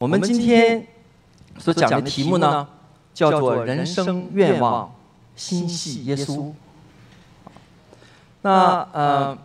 [0.00, 0.86] 我们今天
[1.58, 2.66] 所讲的题目呢，
[3.12, 4.90] 叫做“人生愿望，
[5.36, 6.50] 心系耶稣”。
[8.40, 9.36] 那呃，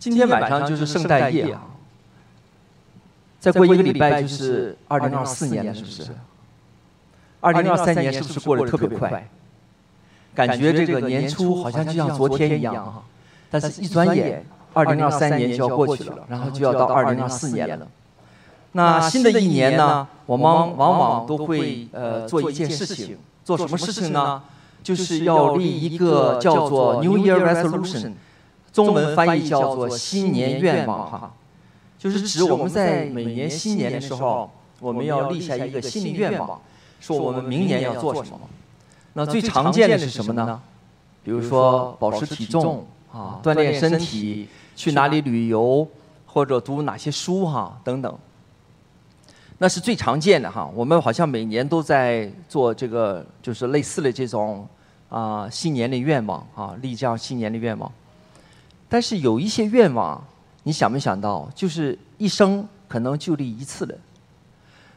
[0.00, 1.66] 今天晚上就是圣诞夜啊，
[3.38, 6.08] 再过一个礼拜就是二零二四年了，是不是？
[7.38, 9.28] 二零二三年是不是过得特别快？
[10.34, 13.04] 感觉这个年初好像就像昨天一样啊，
[13.52, 14.44] 但是一转眼，
[14.74, 17.86] 二零二三年就要过去了，然后就要到二零二四年了。
[18.72, 24.42] 那新的一年呢，我们往往都会呃做一件事情，做什么事情呢？
[24.82, 28.12] 就是要立一个叫做 New Year Resolution，
[28.72, 31.32] 中文翻译叫做新年愿望哈，
[31.98, 34.50] 就是指我们在每年新年的时候，
[34.80, 36.60] 我们要立下一个新的愿望，
[37.00, 38.40] 说我们明年要做什么。
[39.14, 40.60] 那最常见的是什么呢？
[41.24, 45.86] 比如说保持体重啊，锻炼身体，去哪里旅游，
[46.26, 48.16] 或者读哪些书哈等等。
[49.60, 54.64] 那是最常见的哈，我们好像每年都在做这个，就是类似的这种
[55.08, 57.90] 啊新年的愿望啊，立这样新年的愿望。
[58.88, 60.22] 但是有一些愿望，
[60.62, 63.98] 你想没想到，就是一生可能就立一次的。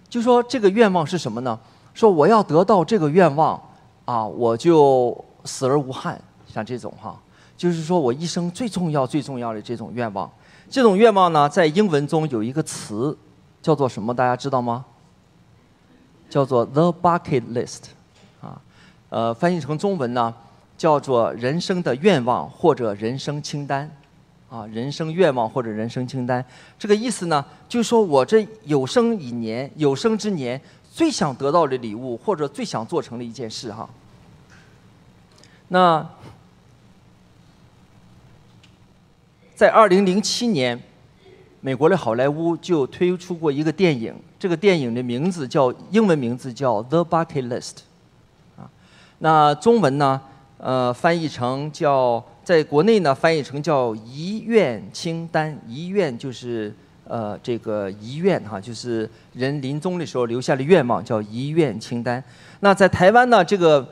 [0.07, 1.59] 就说这个愿望是什么呢？
[1.95, 3.59] 说我要得到这个愿望
[4.05, 7.19] 啊，我就死而无憾，像这种哈，
[7.57, 10.31] 就是说我一生最重要、最重要的这种愿望。
[10.69, 13.17] 这种愿望呢，在英文中有一个词。
[13.61, 14.13] 叫做什么？
[14.13, 14.85] 大家知道吗？
[16.29, 17.83] 叫做 The Bucket List，
[18.41, 18.61] 啊，
[19.09, 20.33] 呃，翻译成中文呢，
[20.77, 23.91] 叫做人生的愿望或者人生清单，
[24.49, 26.43] 啊，人生愿望或者人生清单。
[26.79, 33.89] 这个意思呢，就是说我这有生以年，有生之年最想得到的礼物或者最想做成的一件事哈。
[35.67, 36.09] 那
[39.53, 40.81] 在二零零七年。
[41.63, 47.71] 美国的好莱坞就推出过一个电影，这个电影的名字叫英文名字叫《The Bucket List》，
[48.59, 48.67] 啊，
[49.19, 50.19] 那中文呢，
[50.57, 56.73] 呃，翻译成叫在国内呢翻译成叫遗愿清单，遗愿就是
[57.03, 62.23] 呃这个遗愿哈，就是人临终的时候留下的愿望叫遗愿清单。
[62.61, 63.87] 那在台湾呢，这个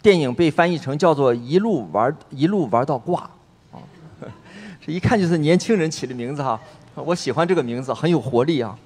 [0.00, 3.20] 电影被翻译成叫做一路玩一路玩到挂，
[3.72, 3.76] 啊，
[4.80, 6.58] 这一看就是年轻人起的名字哈。
[7.04, 8.76] 我喜欢这个名字，很有活力啊！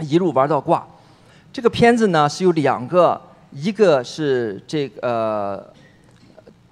[0.00, 0.86] 一路玩到挂。
[1.52, 3.20] 这个片子呢是有两个，
[3.52, 5.72] 一个是这个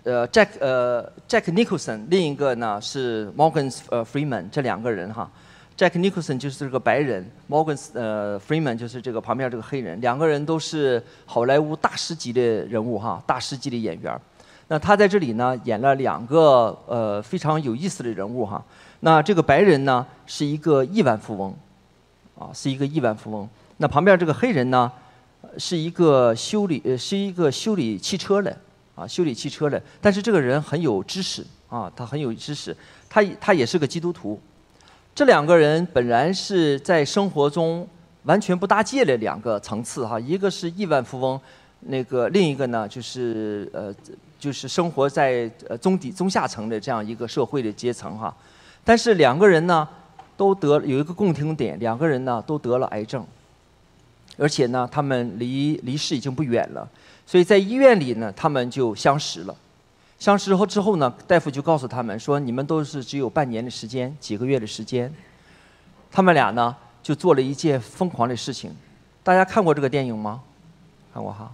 [0.03, 5.31] 呃 Jack 呃 Jack Nicholson，另一个呢是 Morgan 呃 Freeman，这两个人哈。
[5.77, 14.21] Jack Nicholson 就是这个白人，Morgan 呃 Freeman 就是这个旁边这个黑人，两个人都是好莱坞大师级的人物哈，大师级的演员。
[14.69, 18.63] 那他在这里呢演了两个呃非常有意思的人物哈。
[19.01, 21.55] 那这个白人呢是一个亿万富翁，
[22.39, 23.47] 啊，是一个亿万富翁。
[23.77, 24.91] 那旁边这个黑人呢，
[25.59, 28.57] 是一个修理，呃，是一个修理汽车的，
[28.95, 29.81] 啊，修理汽车的。
[30.01, 32.75] 但是这个人很有知识，啊，他很有知识，
[33.11, 34.41] 他他也是个基督徒。
[35.15, 37.87] 这两个人本来是在生活中
[38.23, 41.39] 完全不搭界的两个层次，哈，一个是亿万富翁，
[41.81, 43.95] 那个另一个呢就是呃，
[44.39, 48.35] 就是生活在呃中底中下层的这样一个社会的阶层，哈。
[48.83, 49.87] 但是两个人呢，
[50.43, 53.25] 都得有一个共同点，两个人呢都得了癌症，
[54.37, 56.89] 而且呢，他们离离世已经不远了，
[57.25, 59.55] 所以在医院里呢，他们就相识了。
[60.19, 65.13] 相识后之后呢，大夫就告诉他们说：“你们都是只有半年的时间，几个月的时间。”
[66.11, 66.75] 他们俩呢，
[67.05, 68.75] 就做了一件疯狂的事情。
[69.23, 70.41] 大家看过这个电影吗？
[71.15, 71.53] 看过哈。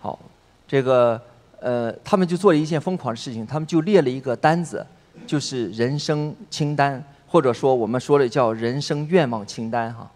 [0.00, 0.18] 好，
[0.66, 1.20] 这个
[1.60, 4.86] 呃，他们就做了一件疯狂的事情，他们就列了一个单子。
[5.26, 10.10] 就是人生清单，或者说我们说的叫人生愿望清单哈。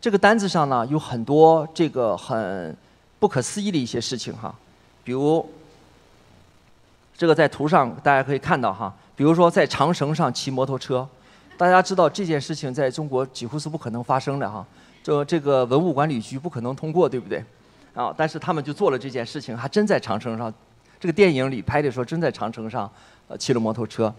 [0.00, 2.76] 这个单子上呢有很多这个很
[3.20, 4.54] 不可思议的一些事情哈，
[5.04, 5.48] 比如
[7.16, 11.08] 这个在图上大家可以看到哈，比如说在长绳上骑摩托车，
[11.56, 14.66] 大家知道这件事情在中国几乎是不可能发生的哈，
[15.02, 17.42] 这这个文物管理局不可能通过，对不对？
[17.94, 20.52] 啊，但是他们就做了这件事情，还真在长城上，
[21.00, 22.90] 这个电影里拍的时候真在长城上
[23.28, 24.12] 呃骑了摩托车。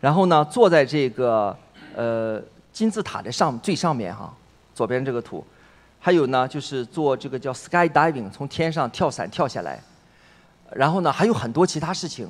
[0.00, 1.54] 然后呢，坐在这个
[1.98, 2.40] 呃
[2.72, 4.32] 金字塔的上最上面哈，
[4.72, 5.44] 左边这个图，
[5.98, 9.82] 还有呢就是做这个叫 sky diving，从天上跳伞跳下来，
[10.70, 12.28] 然后呢还有很多其他事情，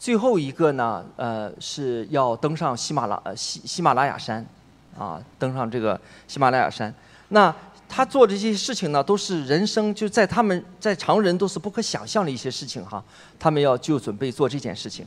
[0.00, 4.44] 最后一个呢呃是要登上喜马拉呃喜喜马拉雅山，
[4.98, 6.92] 啊登上这个喜马拉雅山，
[7.28, 7.54] 那
[7.88, 13.04] 他做这些事情呢都是人生就在他们在常人都是不可想象的一些事情哈，
[13.38, 15.06] 他们要就准备做这件事情。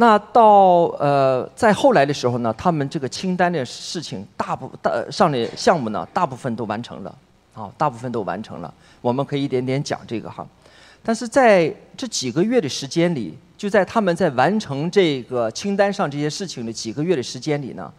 [0.00, 7.14] 那到呃在后来的时候呢，他们这个清单的事情大部大上的项目呢，大部分都完成了，
[7.52, 8.72] 啊，大部分都完成了。
[9.02, 10.46] 我们可以一点点讲这个哈。
[11.02, 17.92] 但是在这几个月的时间里，就在他们在完成这个清单上这些事情的几个月的时间里呢，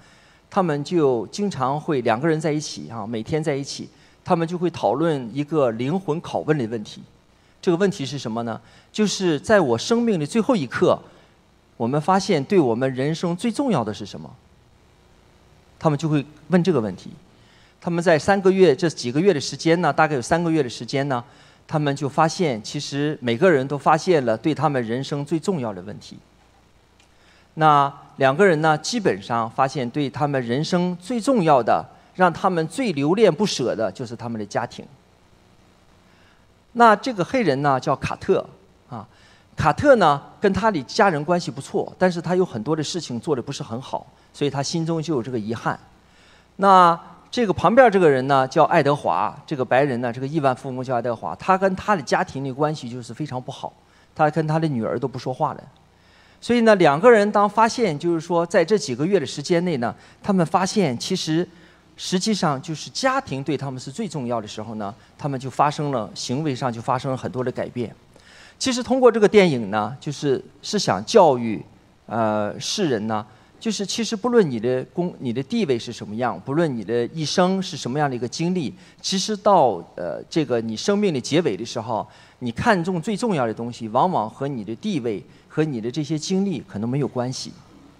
[0.50, 3.88] 他们就经常会两个人在一起啊，每天在一起，
[4.26, 7.04] 他们就会讨论一个灵魂拷问的问题。
[7.62, 8.60] 这个问题是什么呢？
[8.92, 11.00] 就是在我生命的最后一刻。
[11.82, 14.30] 我们发现，对我们人生最重要的是什么？
[15.80, 17.10] 他们就会问这个问题。
[17.82, 21.24] 他们在三个月这几个月的时间呢，大概有三个月的时间呢，
[21.68, 26.20] 他们就发现，其实每个人都发现了对他们人生最重要的问题。
[27.56, 34.86] 那两个人呢，基本上发现对他们人生最重要的，让他们最留恋不舍的，就是他们的家庭。
[36.74, 38.46] 那这个黑人呢，叫卡特。
[39.56, 45.80] 卡特呢，跟他的家人关系不错，但是他有很多的事情做的不是很好，所以他心中就有这个遗憾。
[46.56, 47.00] 那
[47.30, 53.72] 这个旁边这个人呢，叫爱德华，这个白人呢，这个亿万富翁叫爱德华，他跟他的家庭的关系就是非常不好，
[54.16, 55.64] 他跟他的女儿都不说话了。
[56.40, 59.94] 所以呢，两个人当发现就是说，在这几个月的时间内呢，
[60.24, 61.48] 他们发现其实
[61.96, 67.96] 实际上就是家庭对他们是最重要的时候呢，他们就发生了行为上就发生了很多的改变。
[68.62, 71.60] 其实通过这个电影呢，就是是想教育，
[72.06, 73.26] 呃，世人呢，
[73.60, 78.72] 就是其实不论你的功、你的地位是什么样，不论你的一生是什么样的一个经历，
[79.02, 87.52] 其实到呃这个你生命的结尾的时候，你看重最重要的东西，往往和你的地位和你的这些经历可能没有关系，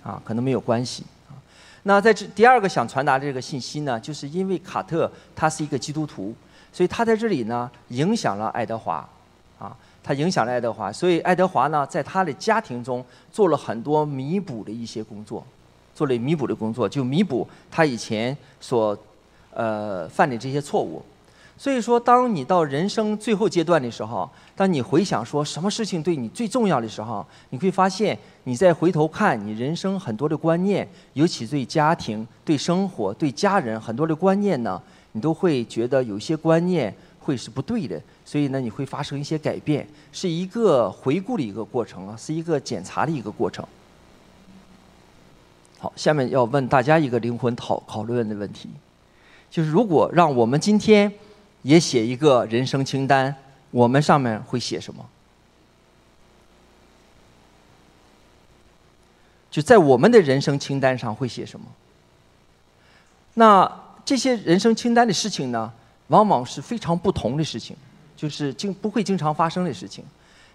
[0.04, 1.04] 啊，可能没有关系。
[1.28, 1.34] 啊，
[1.82, 6.36] 那在这第二个想传达的这个信息呢，就是因为卡特他是一个基督徒，
[6.72, 9.10] 所以他在这里呢影响了爱德华。
[9.58, 15.46] 啊他影响了爱德华，所以爱德华呢，在他的家庭中做了很多弥补的一些工作，
[15.94, 18.98] 做了弥补的工作，就弥补他以前所
[19.54, 21.02] 呃犯的这些错误。
[21.56, 34.82] 所以说，当你到人生最后阶段的时候，当你回想说什么事情对你最重要的时候，你会发现，你再回头看你人生很多的观念，尤其对家庭、对生活、对家人很多的观念呢，
[35.12, 36.92] 你都会觉得有些观念。
[37.22, 43.66] 会是不对的，所以呢，你会发生一些改变，是一个回顾的一个过程啊，是一个检查的一个过程。
[45.80, 48.70] 好，下面要问大家一个灵魂讨讨论的问题，
[49.50, 51.12] 就是如果让我们今天
[51.62, 53.36] 也写一个人生清单，
[53.70, 55.08] 我们上面会写什么？
[59.52, 61.66] 就在我们的人生清单上会写什么？
[63.34, 63.70] 那
[64.04, 65.72] 这些人生清单的事情呢？
[66.12, 67.74] 往往是非常不同的事情，
[68.18, 70.04] 就是经不会经常发生的事情。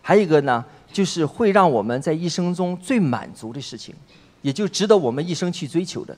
[0.03, 0.62] 还有一个呢，
[0.93, 3.94] 就是会让我们在一生中最满足的事情，
[4.43, 6.14] 也就值得我们一生去追求的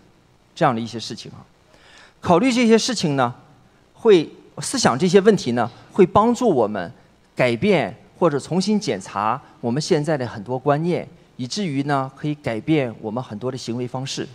[0.57, 1.39] 这样的一些事情啊。
[2.21, 3.33] 考虑这些事情呢，
[3.95, 6.93] 会思想这些问题呢，会帮助我们
[7.37, 14.29] 改变或者重新检查我们现在的很多观念，以至于呢，可以改变我们很多的行为方式。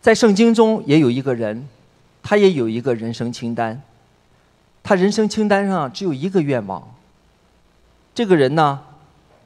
[0.00, 1.68] 在圣经中也有一个人。
[2.22, 3.80] 他也有一个人生清单，
[4.82, 6.82] 他人生清单上只有一个愿望。
[8.14, 8.80] 这个人呢，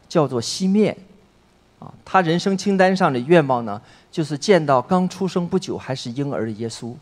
[0.09, 0.97] 叫做西面，
[1.79, 6.95] 啊，他人生清单上的愿望呢，就是见到刚出生不久还是婴儿的耶稣。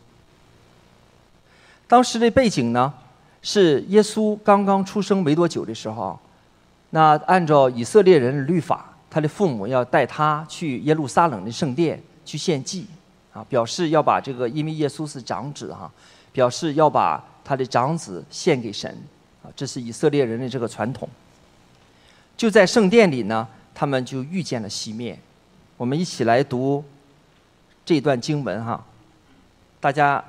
[1.86, 2.92] 当时的背景呢，
[3.42, 6.18] 是耶稣刚刚出生没多久的时候，
[6.90, 12.86] 那按照以色列人的律法，他的父母要带他去耶路撒冷的圣殿去献祭。
[13.32, 15.90] 啊，表示要把这个，因为耶稣是长子哈，
[16.32, 18.90] 表示要把他的长子献给神，
[19.42, 21.08] 啊，这是以色列人的这个传统。
[22.36, 25.18] 就在圣殿里呢，他们就遇见了西面。
[25.76, 26.84] 我们一起来读
[27.84, 28.84] 这段经文哈，
[29.80, 30.22] 大家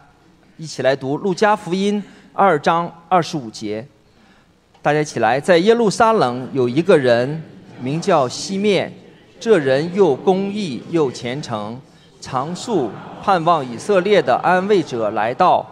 [0.57, 2.01] 一起来读《路加福音》
[2.33, 3.85] 二章二十五节。
[4.81, 7.41] 大家一起来，在耶路撒冷有一个人
[7.81, 8.93] 名叫西面，
[9.39, 11.79] 这人又公义又虔诚。
[12.23, 12.89] 常数
[13.21, 15.65] 盼望以色列的安慰者来到，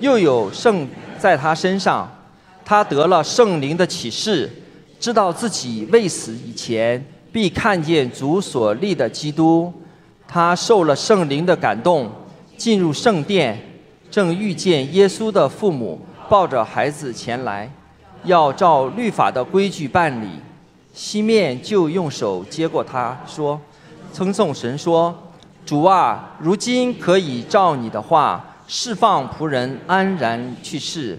[0.00, 0.84] 又有圣
[1.16, 2.10] 在他身上，
[2.64, 4.50] 他得了圣灵的启示，
[4.98, 9.72] 知道自己未死以前必看见主所立的基督。
[10.26, 12.10] 他受了圣灵的感动，
[12.56, 13.56] 进入圣殿，
[14.10, 17.72] 正遇见耶稣的父母抱着孩子前来，
[18.24, 20.26] 要照律法的规矩办理。
[20.92, 23.60] 西面就用手接过他说
[24.12, 25.16] ：“称颂神说。”
[25.64, 31.18] 主啊，如今可以照你的话释放仆人安然去世，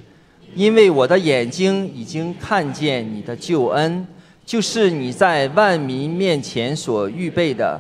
[0.54, 4.06] 因为我的眼睛已经看见你的救恩，
[4.46, 7.80] 就是你在万民面前所预备的，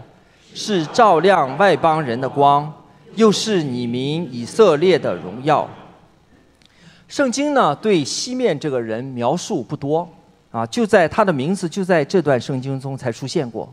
[0.53, 2.71] 是照亮外邦人的光，
[3.15, 5.69] 又是你民以色列的荣耀。
[7.09, 10.07] 圣经呢，对西面这个人描述不多，
[10.49, 13.71] 啊，就在他的名字就在这段圣经中才出现过，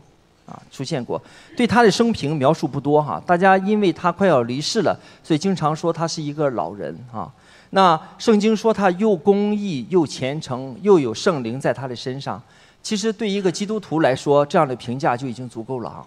[0.51, 1.21] 啊，出现过。
[1.55, 7.31] 对他的生平描述不多哈，大家因为他快要离世了，所以经常说他是一个老人啊。
[7.71, 12.41] 那圣经说他又公义又虔诚，又有圣灵在他的身上。
[12.83, 16.03] 其实对一个基督徒来说，这样的评价就已经足够了啊，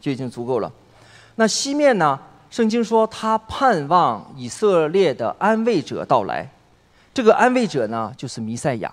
[0.00, 0.70] 就已经足够了。
[1.36, 2.18] 那西面呢？
[2.50, 6.50] 圣经说他盼望以色列的安慰者到来。
[7.14, 8.92] 这个安慰者呢，就是弥赛亚。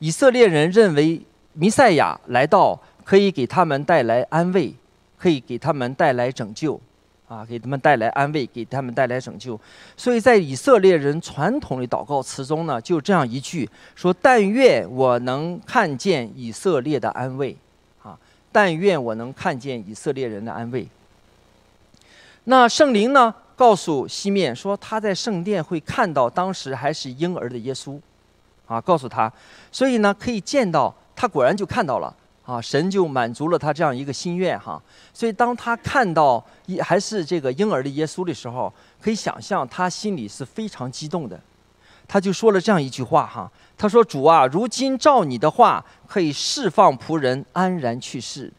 [0.00, 1.18] 以色列人认为
[1.54, 2.78] 弥赛亚来到，
[3.08, 4.74] 可以给他们带来安慰，
[5.16, 6.78] 可以给他们带来拯救，
[7.26, 9.58] 啊，给他们带来安慰，给他们带来拯救。
[9.96, 17.56] 所以在以色列人传统的祷告词中呢，就这样一句说：“但愿我能看见以色列的安慰，
[18.02, 18.14] 啊，
[18.52, 20.86] 但愿我能看见以色列人的安慰。”
[22.44, 23.34] 那圣灵呢？
[23.56, 27.98] 告诉西面说，他在圣殿会看到当时还是婴儿的耶稣，
[28.66, 29.32] 啊，告诉他，
[29.72, 32.14] 所以呢，可以见到他果然就看到了，
[32.48, 34.80] 啊，神就满足了他这样一个心愿哈。
[35.12, 36.42] 所以当他看到
[36.80, 41.38] 还是这个婴儿的耶稣的时候，可以想象他心里是非常激动的，
[42.08, 48.50] 他就说了这样一句话哈，他说：“主啊，如今照你的话，可以释放仆人安然去世，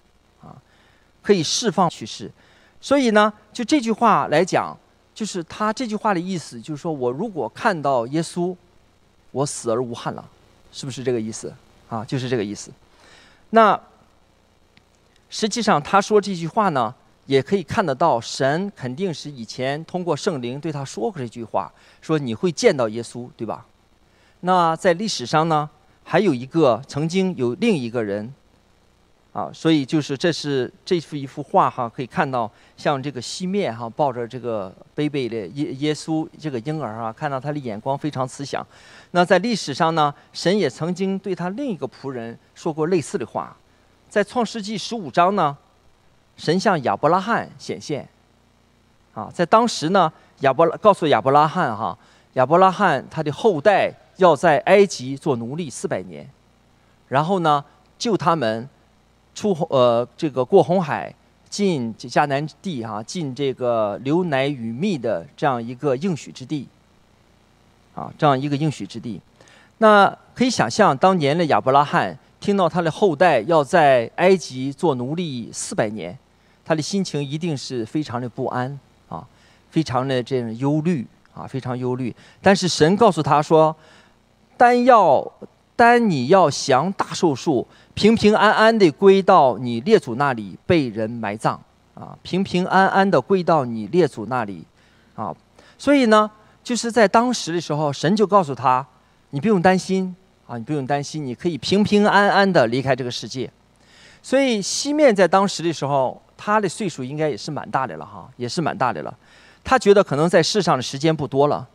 [0.44, 0.54] 啊，
[1.24, 2.30] 可以释放去世。”
[2.80, 4.78] 所以呢，就这句话来讲。
[5.12, 8.56] 就是他这句话的意思，就是说我如果看到耶稣，
[9.32, 10.24] 我死而无憾了，
[10.72, 11.54] 是不是这个意思？
[11.90, 12.72] 啊，就是这个意思。
[13.52, 13.80] 那
[15.30, 16.94] 实际上他说这句话呢，
[17.26, 23.66] 也可以看得到，神肯定是以前通过圣灵对他说过这句话，说你会见到耶稣，对吧？
[24.42, 25.70] 那在历史上呢，
[26.04, 28.34] 还有一个曾经有另一个人。
[29.32, 38.66] 啊，所以就是这是这幅一幅画哈，可以看到像这个西面哈抱着这个 baby 的耶耶稣这个婴儿啊，看到他的眼光非常慈祥。
[39.12, 43.56] 那在历史上呢，神也曾经对他另一个仆人说过类似的话，
[44.10, 45.56] 在创世纪十五章呢，
[46.36, 48.10] 神向亚伯拉罕显现。
[49.14, 51.96] 啊，在当时呢，亚伯拉告诉亚伯拉罕哈，
[52.34, 56.28] 亚伯拉罕他的后代要在埃及做奴隶四百年，
[57.08, 57.64] 然后呢
[58.00, 58.68] 救他们。
[59.40, 61.16] 出呃，这个过红海，
[61.50, 66.68] 进迦南地哈，进这个流奶与蜜的这样一个应许之地，
[67.96, 69.22] 啊，这样一个应许之地。
[69.78, 76.18] 那可以想象，当年的亚伯拉罕听到他的后代要在埃及做奴隶四百年，
[76.66, 78.78] 他的心情一定是非常的不安
[79.08, 79.26] 啊，
[79.70, 82.14] 非常的这种忧虑啊，非常忧虑。
[82.42, 83.74] 但是神告诉他说，
[84.58, 85.26] 单要
[85.78, 87.66] 单你要降大寿数。
[88.00, 91.60] 平平安安地归到你列祖那里，被人埋葬，
[91.96, 94.66] 啊，平平安安地归到你列祖那里，
[95.16, 95.36] 啊，
[95.78, 96.32] 所以呢，
[96.64, 98.88] 就是在当时的时候，神就告诉他，
[99.32, 100.16] 你不用担心，
[100.48, 103.52] 啊，你不用担心，你可以平平安安地离开这个世界。
[104.24, 109.14] 所以西面在当时的时候，他的岁数应该也是蛮大的了，哈，也是蛮大的了。
[109.62, 111.68] 他觉得可能在世上的时间不多了，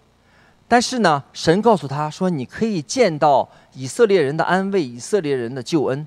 [0.66, 6.07] 但是呢，神告诉他说，你可以见到以色列人的安慰，以色列人的救恩。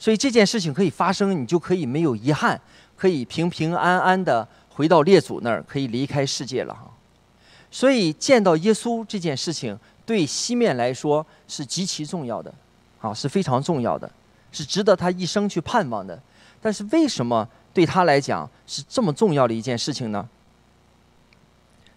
[0.00, 2.58] 所以这件事情可以发生，你就可以没有遗憾，
[2.96, 6.90] 可以平平安安的回到列祖那儿，可以离开世界了哈。
[7.70, 12.52] 所以见到耶稣这件事情，对西面来说是极其重要的，
[12.98, 14.10] 啊，是非常重要的，
[14.50, 16.18] 是值得他一生去盼望的。
[16.62, 20.26] 但是为什么对他来讲是这么重要的一件事情呢？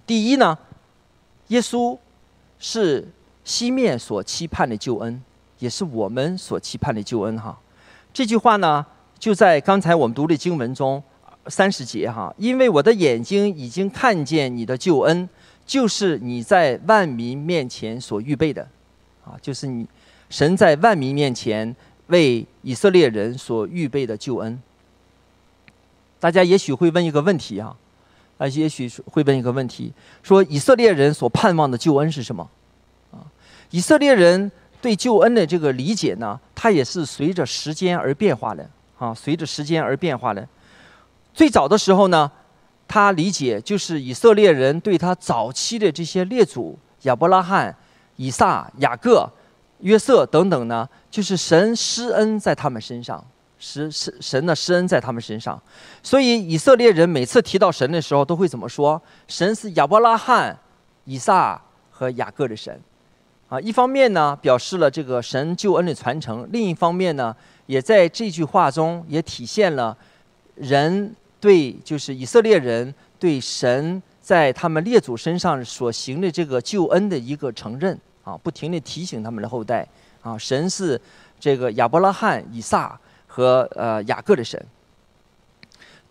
[0.05, 0.57] 第一呢，
[1.48, 1.98] 耶稣
[2.60, 3.07] 是
[3.45, 5.24] 西面所期盼的救恩，
[5.60, 7.57] 也是我们所期盼的救恩哈。
[8.13, 8.86] 这句话呢，
[9.17, 11.01] 就在刚才我们读的经文中，
[11.48, 12.32] 三十节哈。
[12.38, 15.27] 因为我的眼睛已经看见你的救恩，
[15.65, 18.62] 就是你在万民面前所预备的，
[19.25, 19.88] 啊，就是你
[20.29, 21.75] 神在万民面前
[22.08, 24.62] 为以色列人所预备的救恩。
[26.20, 27.75] 大家也许会问一个问题啊，
[28.38, 29.91] 啊，也许会问一个问题，
[30.22, 32.48] 说以色列人所盼望的救恩是什么？
[33.12, 33.25] 啊，
[33.72, 34.51] 以色列人。
[34.83, 40.45] 对救恩的这个理解呢，它也是随着时间而变化的啊，随着时间而变化的。
[41.33, 42.29] 最早的时候呢，
[42.85, 47.73] 他理解就是以色列人对他早期的这些列祖亚伯拉罕、
[48.17, 49.25] 以撒、雅各、
[49.79, 53.25] 约瑟等等呢，就是神施恩在他们身上，
[53.57, 55.57] 施施神的施恩在他们身上。
[56.03, 59.01] 所以以色列人每次提到神的时候，都会怎么说？
[59.29, 60.59] 神是亚伯拉罕、
[61.05, 61.59] 以撒
[61.89, 62.77] 和雅各的神。
[63.53, 67.36] 啊，一方面呢表示了这个神救恩的传承，另一方面呢，
[67.67, 69.95] 也在这句话中也体现了
[70.55, 79.88] 人对就是以色列人对神在他们列祖身上所行的这个救恩的一个承认啊，不停地提醒他们的后代
[80.24, 81.00] 啊，神是
[81.39, 84.60] 这个亚伯拉罕、以撒和呃雅各的神。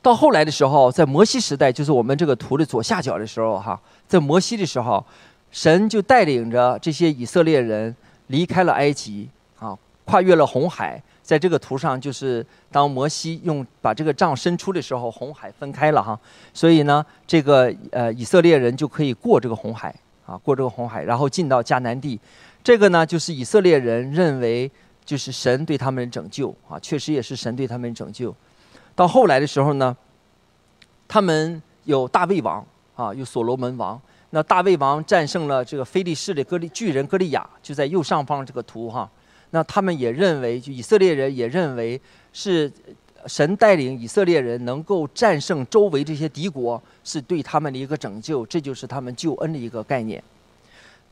[0.01, 5.05] 到后来的时候，在摩西时代，就是我们这个图的左下角的时候，哈，在摩西的时候，
[5.53, 7.95] 神就带领着这些以色列人
[8.29, 9.29] 离开了埃及，
[9.59, 11.01] 啊，跨越了红海。
[11.23, 16.19] 在这个图上，就是当摩西用把这个杖伸出的时候，红海分开了哈。
[16.53, 19.95] 所以呢，这个呃以色列人就可以过这个红海，
[20.27, 22.19] 啊，过这个红海，然后进到迦南地。
[22.65, 24.69] 这个呢，就是以色列人认为
[25.05, 28.35] 就是神对他们拯救啊，确实也是神对他们拯救。
[28.97, 29.97] 到后来的时候呢，
[31.07, 32.67] 他们有大卫王
[32.97, 34.01] 啊，有所罗门王。
[34.35, 39.09] 那大卫王战胜了这个非利士的歌利巨人歌利亚，就在右上方这个图哈。
[39.51, 42.01] 那他们也认为，就以色列人也认为
[42.33, 42.73] 是
[43.27, 50.23] 神带领以色列人能够战胜周围这些敌国，是对他们的一个拯救，这就是他们救恩的一个概念。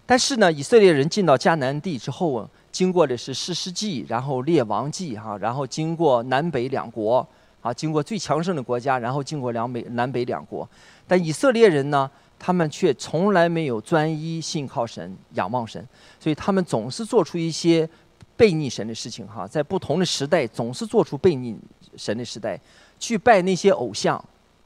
[0.07, 7.29] 但是呢，以色列人进到迦南地之后，经过的是士师记，然后列王记哈，然后经过南北两国。
[7.63, 10.67] 啊，经过最强盛的国家，然后经过两北南北两国，
[11.07, 12.11] 但以色列人呢，
[12.41, 15.87] 他们却从来没有专一信靠神、仰望神，
[16.19, 17.89] 所以他们总是做出一些
[18.35, 19.29] 背逆神的事情。
[19.29, 21.55] 哈，在不同的时代，总是做出背逆
[21.97, 22.59] 神的时代，
[22.99, 24.17] 去拜那些偶像，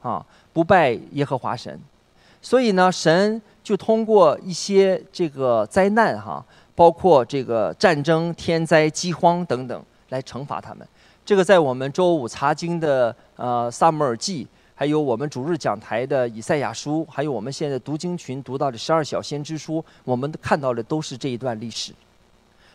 [0.01, 1.77] 啊，不拜耶和华神。
[2.41, 10.87] 所以呢，神就通过一些这个灾难，哈，包括这个战争、天灾、饥荒等等，来惩罚他们。
[11.25, 21.93] 这个在我们周五查经的呃萨姆尔记，还有我们主日讲台的以赛亚书，还有我们现在读经群读到的十二小先知书，我们看到的都是这一段历史。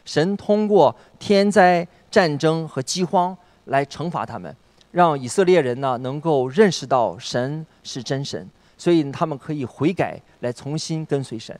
[0.04, 4.56] 神通过天灾、战争和饥荒来惩罚他们，
[4.90, 11.56] 让以色列人呢能够认识到神是真神，所以他们可以悔改，来重新跟随神。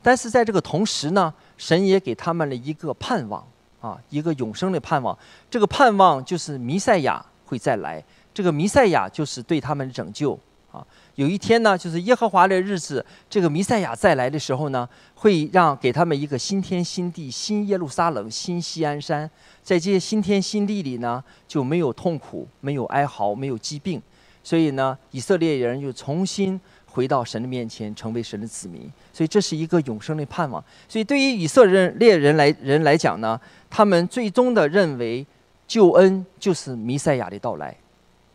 [0.00, 3.44] 但是在这个同时呢，神也给他们了一个盼望。
[3.80, 5.14] 啊，一个永生的盼望，
[5.50, 8.02] 这个盼望就是弥赛亚会再来，
[8.34, 10.38] 这个弥赛亚就是对他们的拯救。
[10.70, 19.30] 啊，有一天呢，就是耶和华的日子，这个弥赛亚再来的时候呢，会让给他们一个新天新地、新耶路撒冷、新西安山，
[19.62, 24.02] 在这些新天新地里呢，就没有痛苦、没有哀嚎、没有疾病，
[24.42, 26.60] 所以呢，以色列人又重新。
[26.86, 30.62] 回到神的面前，成为神的子民，所以这是一个永生的盼望。
[30.88, 35.26] 所以对于以色列人来人来讲呢，他们最终的认为
[35.66, 37.76] 救恩就是弥赛亚的到来，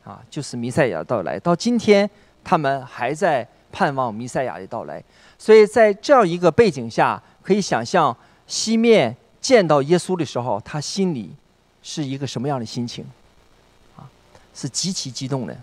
[0.04, 1.40] 啊，就是弥赛亚的到来。
[1.40, 2.10] 到今天，
[2.44, 5.04] 他们还在盼望弥赛亚的到来。
[5.38, 8.16] 所以在这样一个背景下，可以想象
[8.48, 11.32] 西面见到耶稣的时候，他心里
[11.82, 13.06] 是一个什么样的心情？
[13.96, 14.10] 啊，
[14.54, 15.56] 是极其激动的。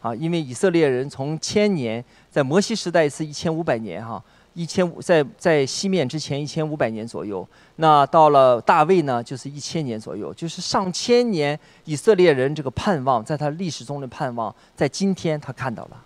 [0.00, 4.20] 啊，因为以色列人从千年，在摩西时代是一千五百年哈，
[4.54, 15.96] 一千五在在西面之前一千五百年左右，那到了大卫呢，就是一千年左右，就是上千年以色列人这个盼望，在他历史中的盼望，在今天他看到了，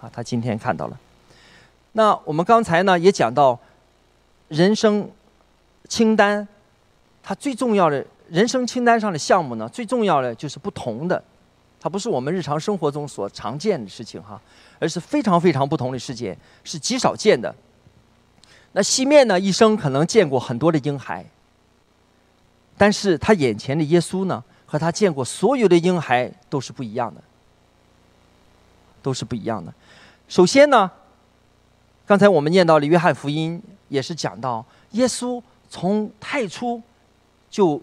[0.00, 0.98] 啊，他今天看到了。
[1.92, 3.58] 那我们刚才呢也讲到，
[4.48, 5.10] 人生
[5.88, 6.46] 清单，
[7.22, 11.22] 它最重要的人生清单上的项目呢，最重要的就是不同的。
[11.80, 14.40] 它不是我们日常生活中所常见的事情哈，
[14.78, 17.54] 而是非常非常不同的事件，是极少见的。
[18.78, 21.26] 那西面呢，一生可能见过很多的婴孩，
[22.76, 27.20] 但是他眼前的耶稣呢，和他见过所有的婴孩都是不一样的，
[29.02, 29.74] 都是不一样的。
[30.28, 30.88] 首先呢，
[32.06, 36.80] 刚才我们念到了约翰福音，也是讲到耶稣从太初
[37.50, 37.82] 就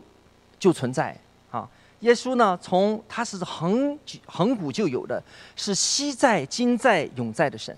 [0.58, 1.14] 就存在
[1.52, 1.68] 啊。
[2.00, 5.22] 耶稣呢，从他是恒恒古就有的，
[5.58, 7.78] 是昔在、今在、永在的神。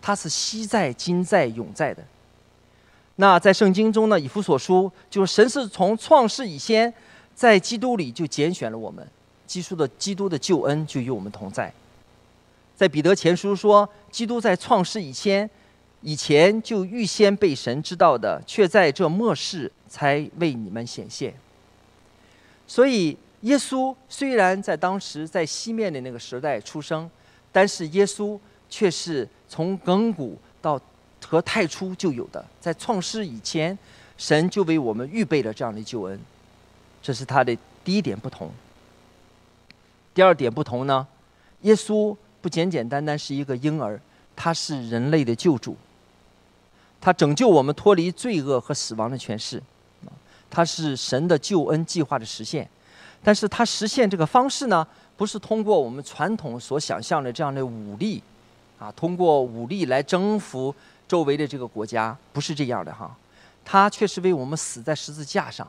[0.00, 2.02] 他是昔在、今在、永在的。
[3.16, 6.92] 那在圣经中呢，以弗所书就是神是从创世以前，
[7.34, 9.06] 在基督里就拣选了我们，
[9.46, 11.72] 基督的基督的救恩就与我们同在。
[12.76, 15.50] 在彼得前书说，基督在创世以前，
[16.02, 21.34] 以前就预先被神知道的，却在这末世才为你们显现。
[22.68, 27.10] 所以，耶稣虽然在当时在西面的那个时代出生，
[27.50, 28.38] 但是耶稣
[28.70, 30.80] 却是从亘古到
[31.24, 33.76] 和太初就有的，在创世以前，
[34.16, 36.18] 神就为我们预备了这样的救恩，
[37.02, 38.50] 这是他的第一点不同。
[40.14, 41.06] 第二点不同呢，
[41.62, 44.00] 耶稣不简简单单是一个婴儿，
[44.34, 45.76] 他是人类的救主，
[47.00, 49.62] 他拯救我们脱离罪恶和死亡的权势，
[50.50, 52.68] 他是神的救恩计划的实现。
[53.22, 58.22] 但是他实现这个方式呢，不是通过我们传统所想象的这样的武力，
[58.78, 60.74] 啊，通过武力来征服
[61.06, 63.14] 周围的这个国家，不是这样的哈。
[63.64, 65.66] 他却是为我们死在十字架上，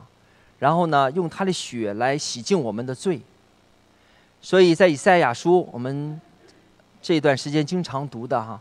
[0.58, 3.20] 然后呢，用他的血来洗净我们的罪。
[4.40, 6.18] 所以在以赛亚书，我们
[7.02, 8.58] 这段时间经常读的哈，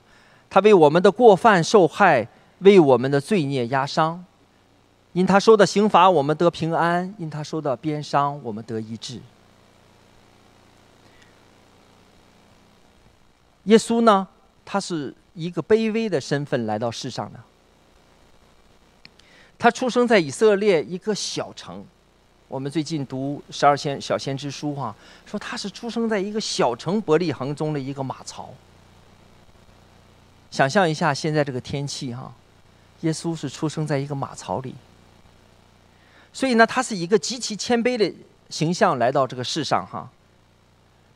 [0.50, 2.28] 他为我们的过犯受害，
[2.60, 4.26] 为我们的罪孽压伤。
[5.14, 9.20] 因他受的刑罚，我们得平安；因他受的鞭伤，我们得医治。
[13.64, 14.28] 耶稣呢，
[14.72, 17.40] 他是一个卑微的身份来到世上的。
[19.58, 21.84] 他出生在以色列一个小城，
[22.48, 28.54] 我们最近读十二先小先知书哈，说他是出生在一个小城伯利恒中的一个马槽。
[30.52, 32.32] 想象一下现在这个天气哈，
[33.02, 34.76] 耶稣是出生在一个马槽里。
[36.32, 38.14] 所以呢，他是一个极其谦卑的
[38.52, 40.08] 形象来到这个世上哈，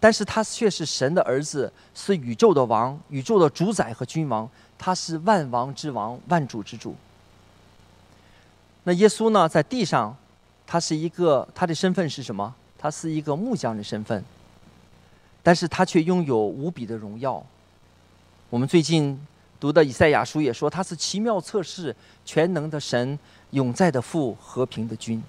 [0.03, 6.93] 但是他却是神的儿子，是宇宙的王，宇宙的主宰和君王，他是万王之王，万主之主。
[8.83, 10.13] 那耶稣呢，在地上，
[10.67, 12.53] 他是一个他的身份是什么？
[12.77, 14.21] 他是一个木匠的身份，
[15.41, 17.41] 但是他却拥有无比的荣耀。
[18.49, 19.17] 我们最近
[19.57, 23.17] 读的以赛亚书也说，他是奇妙测试全能的神。
[23.51, 25.23] 永在的父，和平的君。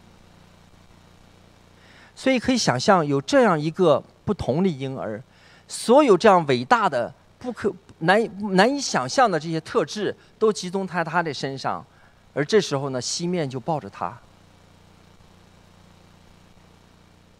[2.16, 5.22] 所以可以想象，有这样一个不同的婴儿，
[5.68, 11.84] 所有这样伟大的、不可难难以想象的这些特质，都集中在他的身上。
[12.32, 14.18] 而这时候呢，西面就抱着他。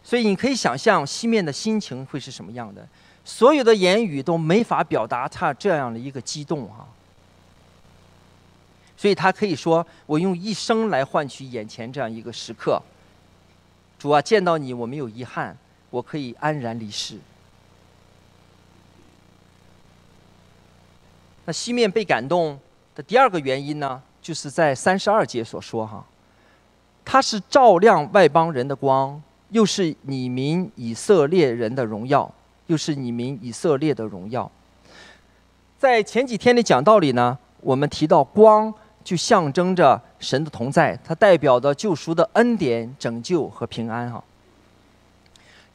[0.03, 2.87] 所以你可以想象西面的心情会是什么样的，
[3.25, 6.85] 所有的言语都没法表达他这样的一个激动啊。
[8.95, 12.81] 所以他可以说：“我用一生来换取眼前这样一个时刻。
[13.99, 15.57] 主啊，见到你我没有遗憾，
[15.89, 17.17] 我可以安然离世。”
[21.45, 22.57] 那西面被感动
[22.95, 26.03] 的第二个原因呢，就是在三十二节所说哈，
[27.03, 32.31] 他是照亮外邦人的光，又是你民以色列人的荣耀，
[32.67, 34.49] 又是你民以色列的荣耀。
[35.77, 38.73] 在前几天的讲道里呢，我们提到光。
[39.05, 44.23] 就象征着神的同在，它代表的救赎的恩典、拯救和平安哈。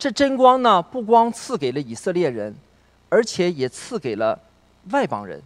[0.01, 2.53] 这真光呢，不光赐给了以色列人，
[3.11, 4.41] 而且也赐给了
[4.91, 5.41] 外邦人。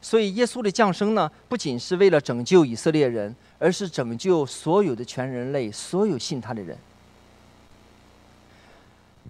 [0.00, 6.74] 所以耶稣的降生呢，不仅是为了拯救以色列人，而是拯救所有的全人类，所有信他的人。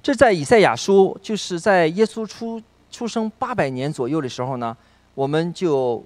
[0.01, 4.77] 这在以赛亚书，就是在耶稣出出生八百年左右的时候呢，
[5.15, 6.03] 我们就。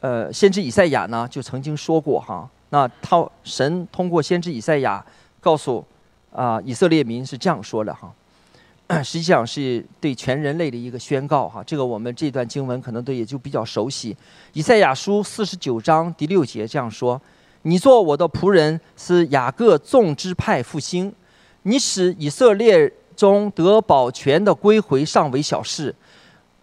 [0.00, 5.04] 呃，先知以赛亚呢，就曾经说过哈，那他神通过先知以赛亚
[5.42, 5.84] 告诉
[6.32, 8.12] 啊以色列民是这样说的哈，
[9.02, 11.62] 实际上是对全人类的一个宣告哈。
[11.64, 14.16] 这个我们这段经文可能都也就比较熟悉。
[14.52, 17.20] 以赛亚书四十九章第六节这样说
[17.62, 21.10] ：“你做我的仆人，是雅各众支派复兴；
[21.62, 25.94] 你使以色列中得保全的归回尚为小事，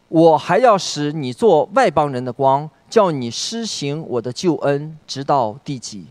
[0.10, 6.06] 我还要使你做外邦人的光。”叫你施行我的救恩，直到地极。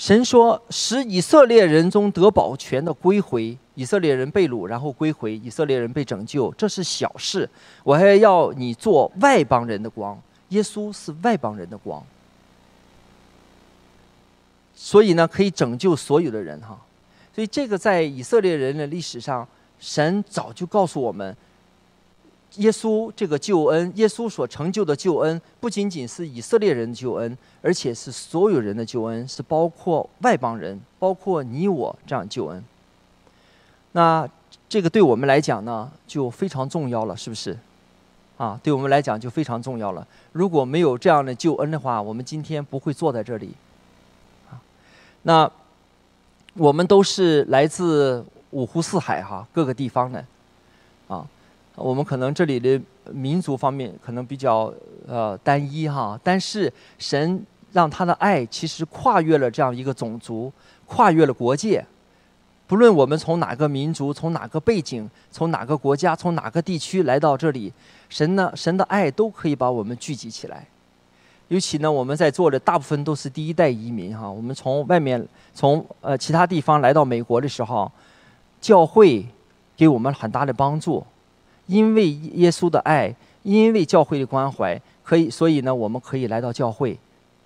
[0.00, 7.46] 神说：“使以色列人中得保全的归回，以色列人被掳，然后归回，以色列人被拯救，这是小事。
[7.84, 10.18] 我还要你做外邦人的光。
[10.48, 12.02] 耶稣是外邦人的光，
[14.74, 16.80] 所以呢，可以拯救所有的人哈。
[17.34, 19.46] 所以这个在以色列人的历史上，
[19.78, 21.36] 神早就告诉我们。”
[22.56, 32.64] 耶稣这个救恩，耶稣所成就的救恩，不仅仅是以色列人的救恩，而且是所有人的救恩，是包括外邦人，包括你我这样救恩。
[33.92, 34.28] 那
[34.68, 37.58] 这个对我们来讲呢，就非常重要了，是不是？
[38.36, 40.06] 啊，对我们来讲就非常重要了。
[40.32, 43.54] 如果没有这样的救恩的话，我们今天不会坐在这里。
[44.50, 44.56] 啊，
[45.22, 45.50] 那
[46.54, 50.24] 我们都是来自五湖四海哈，各个地方的，
[51.80, 52.80] 我们可能这里的
[53.12, 54.72] 民族方面可能比较
[55.08, 60.52] 呃单一哈，但是神让他的爱其实跨越了这样一个种族，
[60.86, 61.84] 跨越了国界。
[62.66, 67.72] 不论我们从哪个民族、从哪个背景、从哪个国家、从哪个地区来到这里，
[68.08, 70.64] 神呢，神的爱都可以把我们聚集起来。
[71.48, 77.90] 尤其呢，我们在座的大部分都是第一代移民哈，我们从外面从呃其他地方来到美国的时候，
[78.60, 79.26] 教会
[79.76, 81.04] 给我们很大的帮助。
[81.70, 86.98] 因为耶稣的爱，因为教会的关怀，可以，所以呢，我们可以来到教会，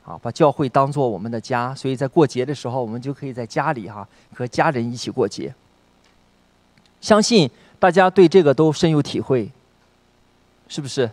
[0.03, 1.75] 啊，把教会当做我们的家。
[1.75, 5.55] 所以在过节的时候，我们就可以在家里哈和家人一起过节。
[7.03, 9.51] 相信大家对这个都深有体会，
[10.69, 11.11] 是不是？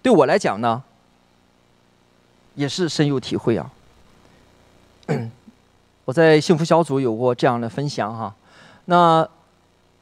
[0.00, 0.80] 对我来讲呢，
[2.54, 3.68] 也是深有体会啊。
[6.06, 8.32] 我在幸福小组有过这样的分享哈，
[8.84, 9.28] 那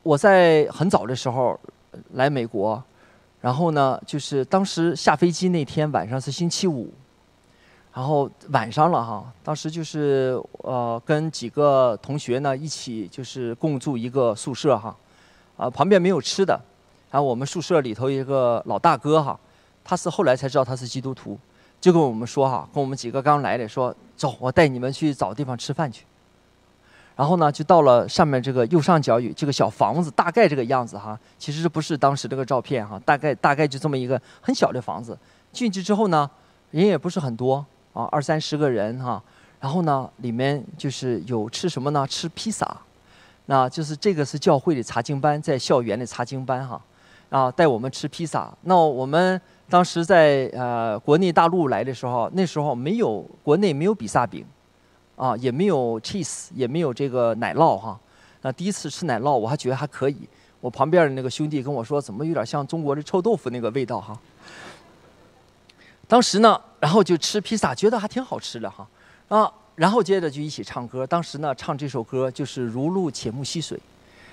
[0.08, 1.60] 我在很早的时候
[2.14, 2.82] 来美国，
[3.42, 6.90] 然后呢，就是当时下飞机那天晚上是星期五，
[7.92, 14.96] 然后晚上了哈，当时就是呃跟几个同学呢一起就是共住一个宿舍哈，
[15.58, 16.58] 啊旁边没有吃的，
[17.10, 19.38] 然后我们宿舍里头一个老大哥哈。
[19.84, 21.38] 他是后来才知道他是基督徒，
[21.82, 26.06] 就跟我们说哈，跟我们几个刚来的说，走，我带你们去找地方吃饭去。
[27.18, 35.18] 然后呢，就到了上面这个右上角有这个小房子，大概这个样子哈，其实不是当时这个照片哈，大概大概就这么一个很小的房子。
[35.52, 36.30] 进去之后呢，
[36.70, 37.56] 人也不是很多
[37.92, 39.20] 啊，二三十个人哈。
[39.58, 42.06] 然后呢，里面就是有吃什么呢？
[42.06, 42.64] 吃披萨，
[43.46, 46.80] 那就是这个是教会的查经班，在校园的查经班哈，
[47.30, 48.52] 啊，带我们吃披萨。
[48.62, 49.40] 那我们。
[49.70, 54.42] 当时在呃国内大陆来的时候，那时候没有国内没有比萨饼，
[55.18, 58.00] 啊也没有 cheese，也没有这个奶酪哈。
[58.40, 60.16] 那第一次吃奶酪，我还觉得还可以。
[60.60, 64.18] 我旁边的那个兄弟跟我说，怎么有点像中国的臭豆腐那个味道哈。
[66.06, 68.88] 当时呢，然后就吃披萨，觉得还挺好吃的哈。
[69.28, 71.06] 啊，然后接着就一起唱歌。
[71.06, 73.78] 当时呢，唱这首歌就是“如露且沐溪水”。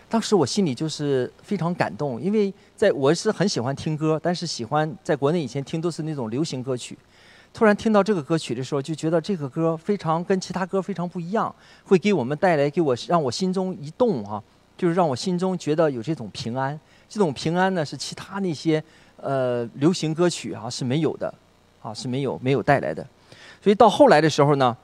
[0.08, 6.98] 当时我心里就是非常感动，因为在我是很喜欢听歌，但是喜欢在国内以前听都是那种流行歌曲。
[7.56, 14.44] 突然听到这个歌曲的时候，就觉得这个歌非常跟其他歌非常不一样，会给我们带来给我让我心中一动哈，
[14.78, 16.78] 就是让我心中觉得有这种平安。
[17.08, 18.84] 这种平安呢是其他那些
[19.16, 21.34] 呃流行歌曲啊是没有的，
[21.82, 23.08] 啊是没有没有带来的。
[23.64, 24.76] 所以到后来的时候呢，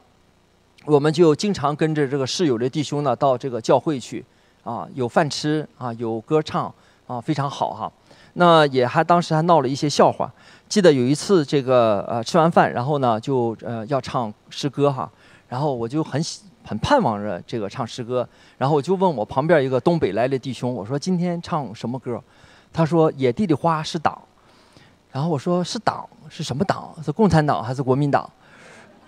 [0.86, 4.24] 我们就经常跟着这个室友的弟兄呢到这个教会去。
[4.64, 6.74] 啊，有饭吃啊，有歌唱
[7.08, 7.92] 啊，非常好哈。
[8.36, 10.32] 那也还当时还闹了一些笑话。
[10.72, 15.12] 记得有一次这个呃吃完饭，然后呢就呃要唱诗歌哈，
[15.50, 16.24] 然后我就很
[16.64, 18.26] 很盼望着这个唱诗歌，
[18.58, 22.24] 然后我就问我旁边一个东北来的弟兄，我说今天唱什么歌？
[22.72, 24.18] 他说野地的花是党。
[25.12, 26.96] 然后我说是党是什么党？
[27.04, 28.30] 是共产党还是国民党？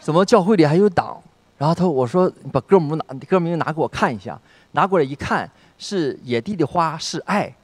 [0.01, 1.17] 怎么教会里还有党？
[1.57, 4.37] 然后他我说把歌名拿歌名拿给我看一下。
[4.73, 7.55] 拿过来一看，是野地的花是爱，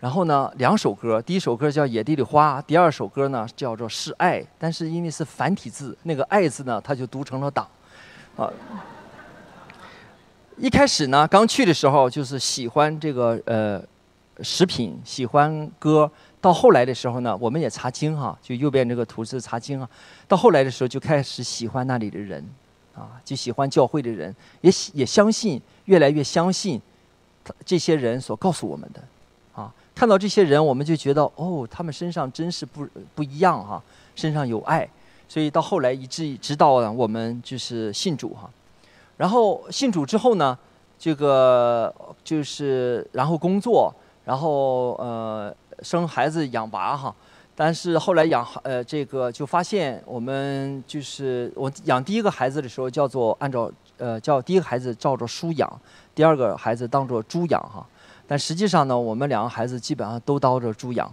[0.00, 7.66] 然后呢，两首歌，第一首歌叫野地的花，第二首歌呢叫做是爱，但是因为是繁体字，那个爱字呢，它就读成了党，
[8.36, 8.50] 啊。
[10.56, 13.82] 一开始呢，刚去的时候就是喜欢这个呃
[14.42, 19.88] 食品，喜欢歌，到后来的时候呢，我们也查经哈，就右边这个图是查经啊，
[20.26, 22.44] 到后来的时候就开始喜欢那里的人，
[22.94, 25.60] 啊，就喜欢教会的人，也也相信。
[25.86, 26.78] 越来越相信，
[27.64, 29.02] 这些人所告诉我们的，
[29.98, 33.82] 看到这些人，我们就觉得哦，他们身上真是不不一样哈，
[34.14, 34.88] 身上有爱，
[35.28, 38.48] 所以到后来以至直到我们就是信主哈，
[39.16, 40.56] 然后信主之后呢，
[41.00, 43.92] 这个就是然后工作，
[44.24, 47.12] 然后呃生孩子养娃哈，
[47.56, 53.68] 但是后来养呃这个就发现我们就是我养第一个孩子的时候叫做按照。
[53.98, 55.68] 呃，叫第一个孩子照着书养，
[56.14, 57.84] 第二个孩子当做猪养哈。
[58.30, 61.10] 但实际上呢，我们两个孩子基本上都当着猪养，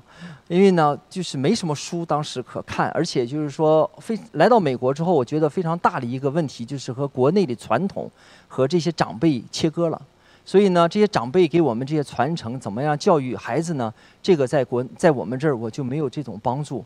[0.49, 8.11] 因为呢，就是没什么书当时可看，而且就是说，非来到美国之后，我觉得非常大的一个问题就是和国内的传统
[8.49, 10.01] 和这些长辈切割了。
[10.43, 13.91] 所以呢，这些长辈给我们这些传承，怎么样教育孩子呢？
[14.21, 16.83] 这个在国在我们这儿我就没有这种帮助。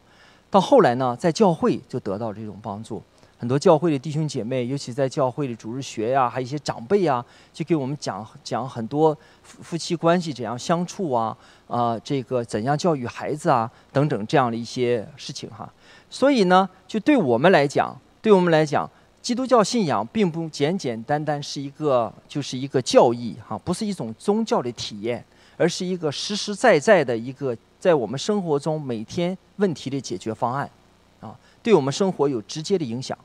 [0.52, 3.02] 到后来呢，在教会就得到这种帮助。
[3.39, 7.23] 很多教会的弟兄姐妹，尤其在教会的主日学呀，还有一些长辈呀，
[7.54, 15.71] 就给我们讲讲很多夫夫妻关系怎样相处啊，啊，这个怎样教育孩子啊，等等这样的一些事情哈。
[16.10, 18.89] 所以呢，就对我们来讲，对我们来讲，
[19.21, 25.23] 基督教信仰并不简简单单是一个就是一个教义哈，不是一种宗教的体验，
[25.56, 30.69] 而是一个实实在在的一个在我们生活中每天问题的解决方案，
[31.21, 33.17] 啊，对我们生活有直接的影响。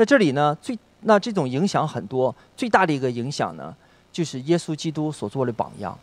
[0.00, 3.76] 在这里呢，最那这种影响很多，最大的一个影响呢，
[4.10, 5.94] 就是耶稣基督所做的榜样。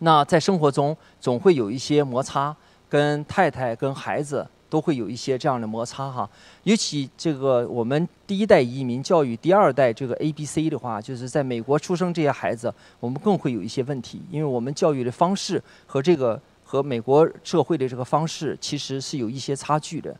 [0.00, 2.54] 那在生活中总会有一些摩擦，
[2.90, 6.28] 跟太太、跟孩子都会有一些这样的摩擦哈。
[6.64, 12.70] 尤其这个我们第一代移民教育第二代这个 A、B、C 的话，就是在美国出生这些孩子，
[13.00, 16.38] 我们更会有一些问题，因为我们教育的方式和这个。
[16.66, 20.16] 和美国社会的这个方式其实是有一些差距的。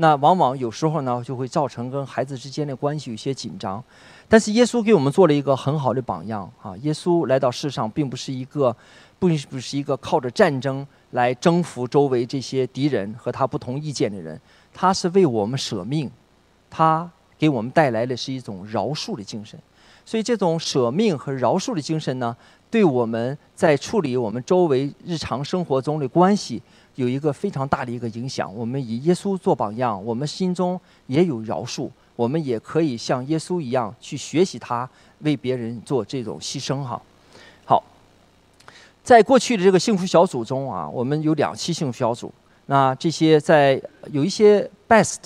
[0.00, 3.82] 那往往有时候呢，就会造成跟孩子之间的关系有些紧张。
[4.28, 6.76] 但是耶稣给我们做了一个很好的榜样啊！
[6.82, 8.74] 耶稣来到世上，并不是一个，
[9.18, 14.40] 不不是一个靠着战争来征服周围这些敌人和他不同意见的人，
[14.72, 16.08] 他是为我们舍命，
[16.70, 19.58] 他给我们带来的是一种饶恕的精神。
[20.04, 22.36] 所以这种舍命和饶恕的精神呢，
[22.70, 26.62] 对我们在处理我们周围日常生活中的关系
[26.98, 28.52] 有一个非常大的一个影响。
[28.52, 31.88] 我们以耶稣做榜样，我们心中也有饶恕。
[32.16, 34.88] 我们也可以像耶稣一样去学习他
[35.20, 37.00] 为别人做这种牺牲哈。
[37.64, 37.80] 好，
[39.04, 42.34] 在过去的这个幸福小组中啊，我们有两期幸福小组。
[42.66, 43.80] 那这些在
[44.10, 45.18] 有一些 best，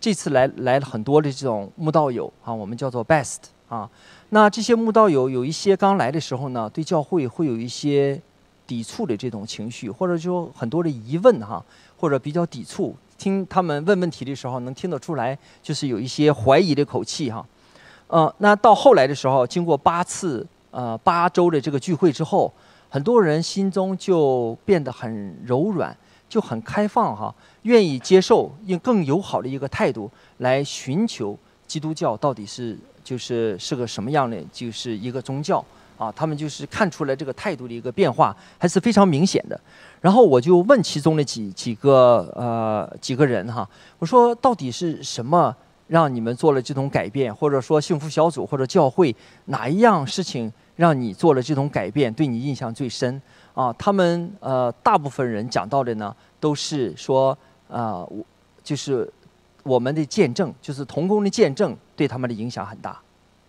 [0.00, 3.38] 这次来来了很多的这种慕道友啊，我们叫做 best
[3.68, 3.88] 啊。
[4.30, 8.20] 那这些慕道友有一些刚来的时候呢，对教会会有一些
[8.70, 11.60] 抵触的这种情绪，或者说很多的疑问哈，
[11.98, 12.94] 或者比较抵触。
[13.18, 17.44] 听他们问问题的时候，能听得出来，就是有一些怀疑的口气哈。
[18.06, 22.52] 呃，那到后来的时候，经过八次呃八周的这个聚会之后，
[22.88, 25.94] 很多人心中就变得很柔软，
[26.28, 35.64] 就很开放哈，愿意接受用更友好的一个态度来寻求基督教到底是就是是个什么样的，就是一个宗教。
[36.00, 39.60] 啊，他们就是看出来这个态度的一个变化，还是非常明显的。
[40.00, 45.54] 然后我就问其中的几几个呃几个人哈，我说到底是什么
[45.88, 53.20] 让你们做了这种改变，或者说幸福小组或者教会哪一样事情让你做了这种改变，对你印象最深？
[53.52, 57.36] 啊，他们呃大部分人讲到的呢，都是说
[57.68, 58.24] 啊，我
[58.64, 59.06] 就是
[59.64, 62.98] 我们的见证，就是童工的见证，对他们的影响很大。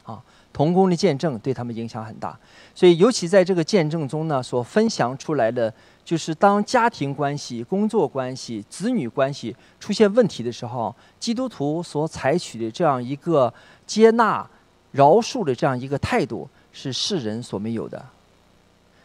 [0.03, 0.19] 啊
[0.53, 2.37] 童工的见证对他们影响很大，
[2.75, 13.53] 所以尤其在这个见证中呢，所分享出来的就是当家庭关系、工作关系、子女关系出现问题的时候，基督徒所采取的这样一个
[13.87, 14.45] 接纳、
[14.91, 18.03] 饶恕的这样一个态度，是世人所没有的。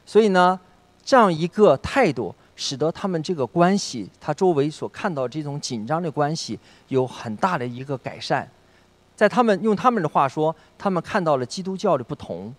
[0.05, 0.59] 所以呢，
[1.05, 8.49] 这样一个态度，使得他们这个关系，他周围所看到这种紧张的关系，有很大的一个改善。
[9.17, 12.55] 在他们用他们的话说，他们看到了基督教的不同，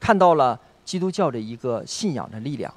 [0.00, 2.72] 看到了基督教的一个信仰的力量。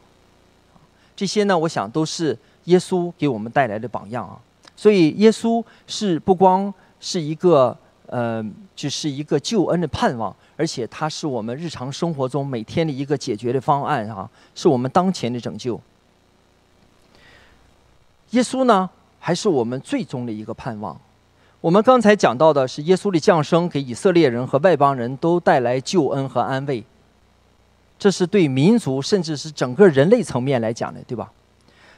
[1.15, 4.39] 这些呢，我想都是耶稣给我们带来的榜样啊。
[4.76, 7.76] 所以，耶稣是不光是一个
[8.08, 8.43] 呃，
[8.76, 15.80] 只是一个救恩的盼望，而且他是我们日常生活中每天的一个解决的方案啊，是我们当前的拯救。
[18.32, 21.00] 耶稣呢，还是我们最终的一个盼望。
[21.63, 26.84] 我们刚才讲到的是耶稣的降生给以色列人和外邦人都带来救恩和安慰，
[27.97, 31.32] 这是对民族甚至是整个人类层面来讲的，对吧？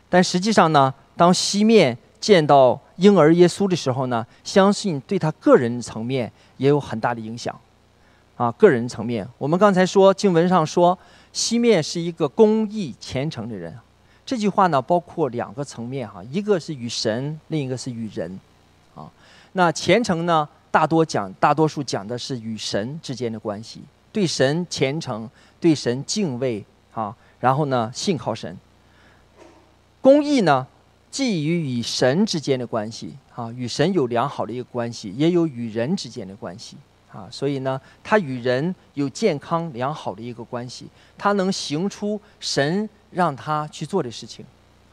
[0.08, 7.60] 但实际上呢，当西面见到婴儿耶稣的时候呢，相信对他个人层面也有很大的影响。
[8.38, 10.96] 啊，个人层面，我们刚才说经文上说
[11.34, 13.76] 西面是一个公义虔诚的人，
[14.24, 18.40] 这句话呢包括两个层面哈，一个是与神，另一个是与人。
[19.58, 20.48] 那虔诚呢？
[20.70, 23.80] 大多讲，大多数讲的是与神之间的关系，
[24.12, 25.30] 对神虔诚，
[25.62, 26.62] 对神敬畏
[26.94, 28.58] 啊，然后呢，信靠神。
[30.02, 30.68] 公义呢，
[31.10, 36.76] 既与与神之间的关系啊，与神有良好的一个关系，也有与人之间的关系
[37.10, 40.88] 啊，所以呢，他与人有健康良好的一个关系，
[41.18, 44.46] 他能行出神让他去做的事情。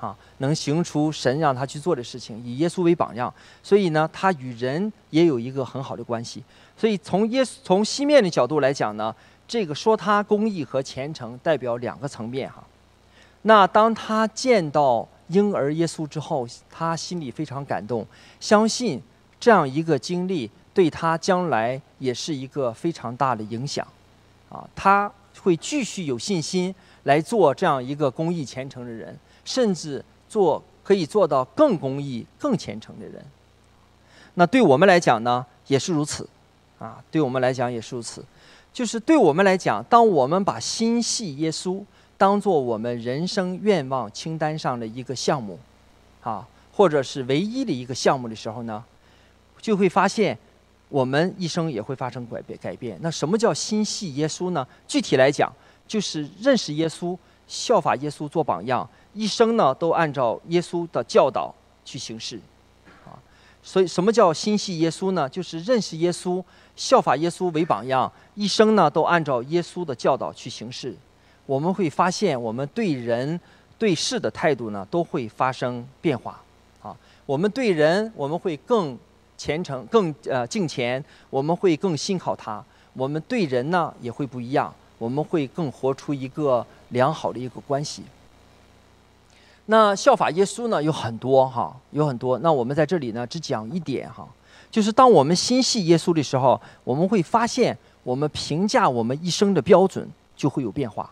[0.02, 6.42] 啊，能行出神让他去做的事情，以耶稣为榜样，所以呢，他与人也有一个很好的关系。
[6.76, 9.14] 所以从耶稣从西面的角度来讲呢，
[9.46, 12.64] 这个说他公义和虔诚代表两个层面哈。
[13.42, 18.04] 那当他见到婴儿耶稣之后，他心里非常感动，
[18.40, 19.00] 相信
[19.38, 23.86] 这样一个经历对他将来也是一个非常大的影响。
[24.48, 25.08] 啊，他
[25.42, 29.16] 会继续有信心来做这样一个公义虔诚的人。
[29.44, 33.24] 甚至做可以做到更公益、更虔诚的人。
[34.34, 36.28] 那对我们来讲呢，也是如此，
[36.78, 38.24] 啊，对我们来讲也是如此。
[38.72, 41.84] 就是对我们来讲，当我们把心系耶稣
[42.16, 45.58] 当做我们人生愿望清单上的一个项目，
[46.22, 48.82] 啊，或者是唯一的一个项目的时候呢，
[49.60, 50.38] 就会发现
[50.88, 52.58] 我们一生也会发生改变。
[52.58, 52.98] 改变。
[53.02, 54.66] 那什么叫心系耶稣呢？
[54.88, 55.52] 具体来讲，
[55.86, 57.14] 就是认识耶稣，
[57.46, 58.88] 效法耶稣做榜样。
[59.14, 61.54] 一生呢，都按照耶稣的教导
[61.84, 62.40] 去行事，
[63.04, 63.12] 啊，
[63.62, 65.28] 所以什么叫心系耶稣呢？
[65.28, 66.42] 就是认识耶稣，
[66.74, 70.96] 效法耶稣为榜样，一生呢都按照耶稣的教导去行事。
[71.44, 73.38] 我们会发现，我们对人、
[73.78, 76.40] 对事的态度呢都会发生变化。
[76.82, 76.96] 啊，
[77.26, 78.96] 我们对人我们会更
[79.36, 82.64] 虔诚、更呃敬虔，我们会更信靠他。
[82.94, 88.02] 我们对人呢也会不一样，我们会更活出一个良好的一个关系。
[89.72, 92.38] 那效法耶稣呢有很多哈，有很多。
[92.40, 94.28] 那我们在这里呢只讲一点哈，
[94.70, 100.06] 就是当我们心系耶稣的时候，我们会发现我们评价我们一生的标准
[100.36, 101.08] 就会有变化。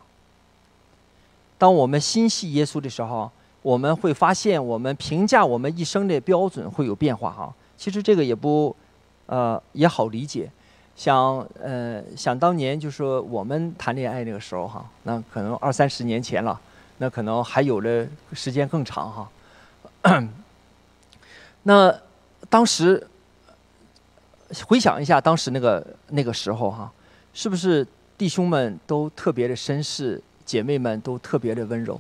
[1.56, 3.30] 当我们心系耶稣的时候，
[3.62, 7.50] 我们会发现我们评价我们一生的标准会有变化哈。
[7.78, 8.76] 其实这个也不，
[9.24, 10.50] 呃也好理解。
[10.94, 16.60] 想呃想当年就是我们谈恋爱那个时候哈，那可能二三十年前了。
[17.02, 19.30] 那可能还有的时间更长哈。
[21.64, 21.98] 那
[22.50, 23.06] 当时
[24.66, 26.92] 回想一下当时那个那个时候哈，
[27.32, 27.86] 是不是
[28.18, 31.98] 弟兄们都特别的绅士，姐妹们都特别的温柔？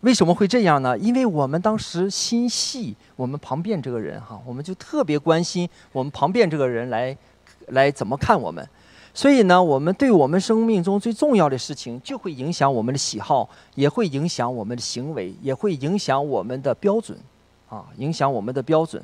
[0.00, 0.98] 为什么会这样呢？
[0.98, 7.16] 因为我们当时心系我们旁边这个人哈，我们就特别关心我们旁边这个人来
[7.68, 8.68] 来怎么看我们。
[9.20, 17.18] 所以呢，我们对我们生命中最重要的事情，就会影响我们的喜好，也会影响我们的行为，也会影响我们的标准，
[17.68, 19.02] 啊，影响我们的标准。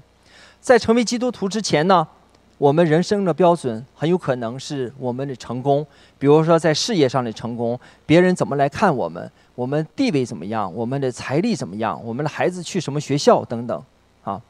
[0.59, 2.09] 在成为基督徒之前呢，
[2.57, 5.87] 我们人生的标准很有可能是我们的成功，
[6.19, 13.83] 比如说在事业上的成功，别人怎么来看我们，我们地位怎么样，我们的财力怎么样，我们的孩子去什么学校等等，
[14.25, 14.41] 啊。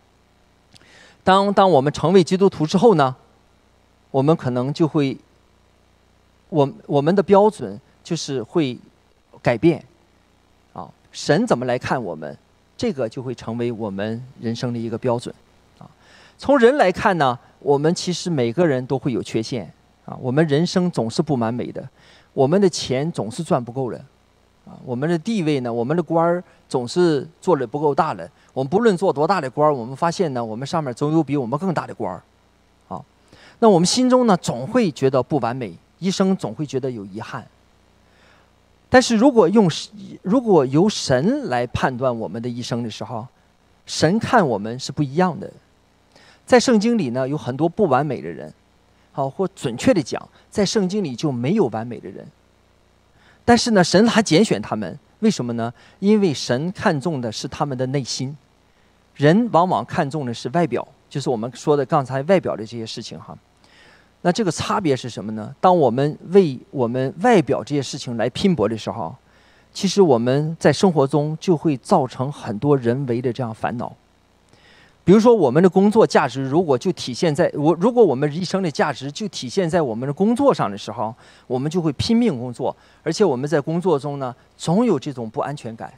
[1.25, 3.17] 当当我们成为基督徒之后呢，
[4.13, 5.19] 我们可能就会。
[6.49, 8.79] 我我们的标准就是会
[9.43, 9.85] 改变，
[10.73, 12.37] 啊，神怎么来看我们，
[12.77, 15.35] 这个就会成为我们人生的一个标准，
[15.79, 15.91] 啊，
[16.39, 19.71] 从人来看呢，我们其实每个人都会有缺陷，
[20.05, 21.87] 啊，我们人生总是不完美的，
[22.33, 23.99] 我们的钱总是赚不够的，
[24.65, 32.23] 啊，我们的地位呢，我们的官儿总是做的不够大的，我们不论做多大的官儿，我们发现呢，我们上面总有比我们更大的官儿，
[32.89, 33.03] 啊，
[33.59, 35.75] 那我们心中呢，总会觉得不完美。
[35.99, 37.47] 一生总会觉得有遗憾，
[38.89, 39.71] 但是如果用
[40.23, 43.27] 如果由神来判断我们的一生的时候，
[43.87, 45.51] 神看我们是不一样的。
[46.45, 48.53] 在圣经里呢，有很多不完美的人，
[49.13, 52.27] 好或准确的讲，在圣经里就没有完美的人。
[53.45, 55.73] 但是呢，神还拣选他们，为什么呢？
[55.99, 58.37] 因为神看重的是他们的内心，
[59.15, 63.37] 人往往看重的是外表，就是我们说的刚才外表的这些事情哈。
[64.27, 65.55] 那这个差别是什么呢？
[65.61, 69.15] 当我们为我们外表这些事情来拼搏的时候，
[69.73, 73.95] 其实我们在生活中就会造成很多人为的这样烦恼。
[75.05, 81.15] 比如说，我们的工作价值如果就体现在我，如果我们一生的价值就体现在我们的工作上的时候，
[81.47, 85.95] 我们就会拼命工作，而且我们在工作中呢，总有这种不安全感，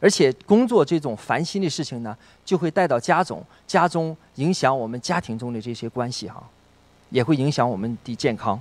[0.00, 6.42] 而且工作这种烦心的事情呢，就会带到家中，家中影响我们家庭中的这些关系哈。
[7.12, 8.60] 也会影响我们的健康。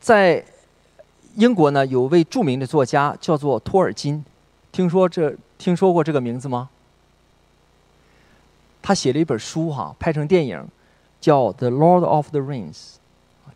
[0.00, 0.44] 在
[1.36, 4.22] 英国呢，有位著名的作家叫做托尔金，
[4.72, 6.68] 听说这听说过这个名字吗？
[8.82, 10.66] 他写了一本书哈，拍成电影，
[11.20, 12.74] 叫《The Lord of the Rings》，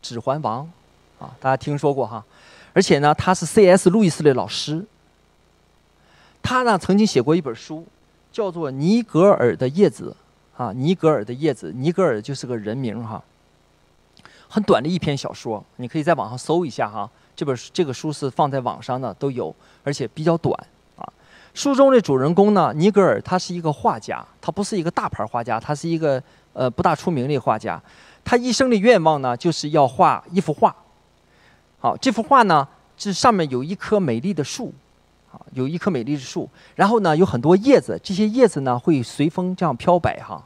[0.00, 0.70] 指环王
[1.18, 2.24] 啊，大家听说过哈？
[2.72, 3.90] 而且呢，他是 C.S.
[3.90, 4.86] 路易斯的老师。
[6.42, 7.84] 他呢，曾经写过一本书，
[8.30, 10.14] 叫做《尼格尔的叶子》。
[10.56, 13.22] 啊，尼格尔的叶子，尼格尔就是个人名哈。
[14.48, 17.08] 很短的一篇小说，你可以在网上搜一下哈。
[17.34, 19.54] 这本这个书是放在网上的都有，
[19.84, 20.58] 而且比较短
[20.96, 21.04] 啊。
[21.52, 26.22] 书中的主人公呢，尼格尔他是一个画家，他不是一个大牌画家，他是一个
[26.54, 27.78] 呃不大出名的画家。
[28.24, 30.74] 他一生的愿望呢，就是要画一幅画。
[31.78, 34.72] 好，这幅画呢，这上面有一棵美丽的树。
[35.52, 40.44] 有一棵美丽的树，然后呢，有很多叶子，这些叶子呢会随风这样飘摆哈。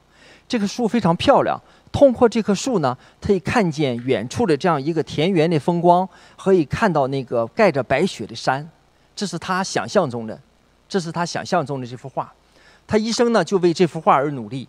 [0.48, 1.60] 这棵树非常漂亮，
[1.92, 8.68] 通过这棵树呢，可以看见远处的这样一个田园的风光，可以看到那个盖着白雪的山。
[9.14, 10.40] 这是他想象中的，
[10.88, 12.32] 这是他想象中的这幅画。
[12.86, 14.66] 他一生呢就为这幅画而努力，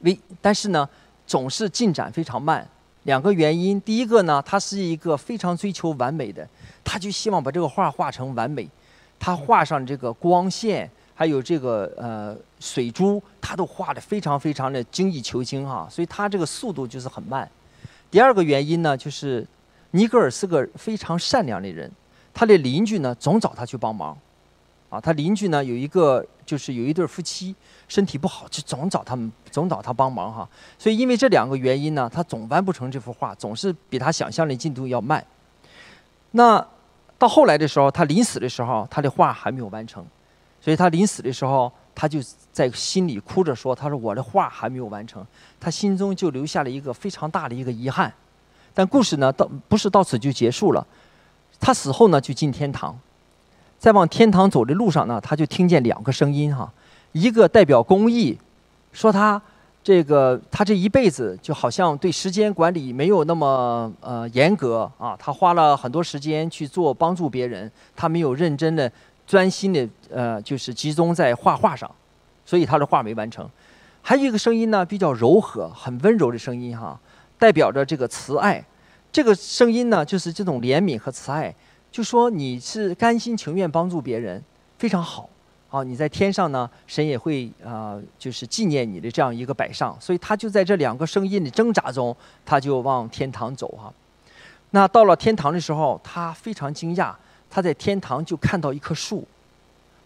[0.00, 0.88] 为但是呢
[1.26, 2.66] 总是进展非常慢。
[3.02, 6.48] 两个原因，第一个呢，他是一个非常追求完美的，
[6.82, 8.66] 他就希望把这个画画成完美。
[9.24, 17.50] 他画上这个光线，还有这个呃水珠，他都画的非常非常的精益求精哈，所以他这个速度就是很慢。
[18.10, 19.46] 第二个原因呢，就是
[19.92, 21.90] 尼格尔是个非常善良的人，
[22.34, 24.14] 他的邻居呢总找他去帮忙，
[24.90, 27.56] 啊，他邻居呢有一个就是有一对夫妻
[27.88, 30.46] 身体不好，就总找他们总找他帮忙哈，
[30.78, 35.24] 所以因为这两个原因呢，他总完不成这幅画，总是比他想象的进度要慢。
[36.32, 36.66] 那
[37.24, 40.04] 到后来的时候，他临死的时候，他的画还没有完成，
[40.60, 42.18] 所以他临死的时候，他就
[42.52, 45.26] 在心里哭着说：“他说我的画还没有完成。”
[45.58, 48.12] 他心中就留下了一个非常大的一个遗憾。
[48.74, 50.86] 但故事呢，到不是到此就结束了。
[51.58, 52.94] 他死后呢，就进天堂，
[53.78, 56.70] 在往天堂走的路上呢，他就听见两个声音哈，
[57.12, 58.38] 一个代表公益，
[58.92, 59.40] 说他
[59.84, 68.90] 这个他这一辈子就好像对时间管理没有那么呃严格啊，他花了很多时间去做帮助别人，他没有认真的、
[69.26, 71.90] 专心的呃，就是集中在画画上，
[72.46, 73.46] 所以他的画没完成。
[74.00, 76.98] 还有一个声音呢，比较柔和、很温柔的声音哈，
[77.38, 78.64] 代表着这个慈爱。
[79.12, 81.54] 这个声音呢，就是这种怜悯和慈爱，
[81.92, 84.42] 就说你是甘心情愿帮助别人，
[84.78, 85.28] 非常好。
[85.74, 89.96] 啊，你在天上呢，神也会啊，就是纪念你的这样一个摆上。
[90.00, 92.16] 所以他就在这两个声音的挣扎中，
[92.46, 93.92] 他就往天堂走哈。
[94.70, 97.12] 那到了天堂的时候，他非常惊讶，
[97.50, 99.26] 他在天堂就看到一棵树，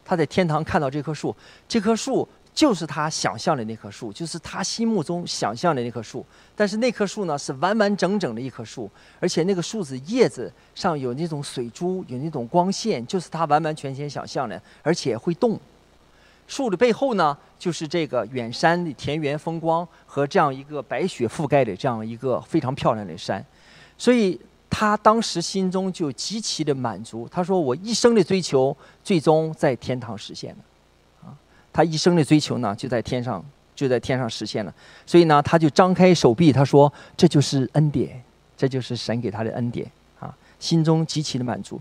[0.07, 1.37] 他在天堂看到这棵树，
[1.69, 2.27] 这棵树。
[2.59, 6.27] 就是他想象的那棵树，就是他心目中想象的那棵树。
[6.57, 8.91] 但是那棵树呢，是完完整整的一棵树，
[9.21, 15.57] 而且那个树子叶子上有那种水珠，有那种光线，就是他完完全全想象的，而且会动。
[16.49, 23.41] 树的背后呢，就是这个远山的田园风光和这样一个白雪覆盖的这样一个非常漂亮的山。
[23.97, 24.37] 所以
[24.69, 27.29] 他当时心中就极其的满足。
[27.31, 30.59] 他说：“我一生的追求，最终在天堂实现了。”
[31.73, 33.45] 他一生的追求呢，就在天上，
[33.75, 34.75] 就在天上实现了。
[35.07, 38.23] 所以呢，他就张开手臂，他说：“这就是恩典，
[38.57, 39.89] 这就是神给他的恩典
[40.19, 41.81] 啊！”心中极其的满足。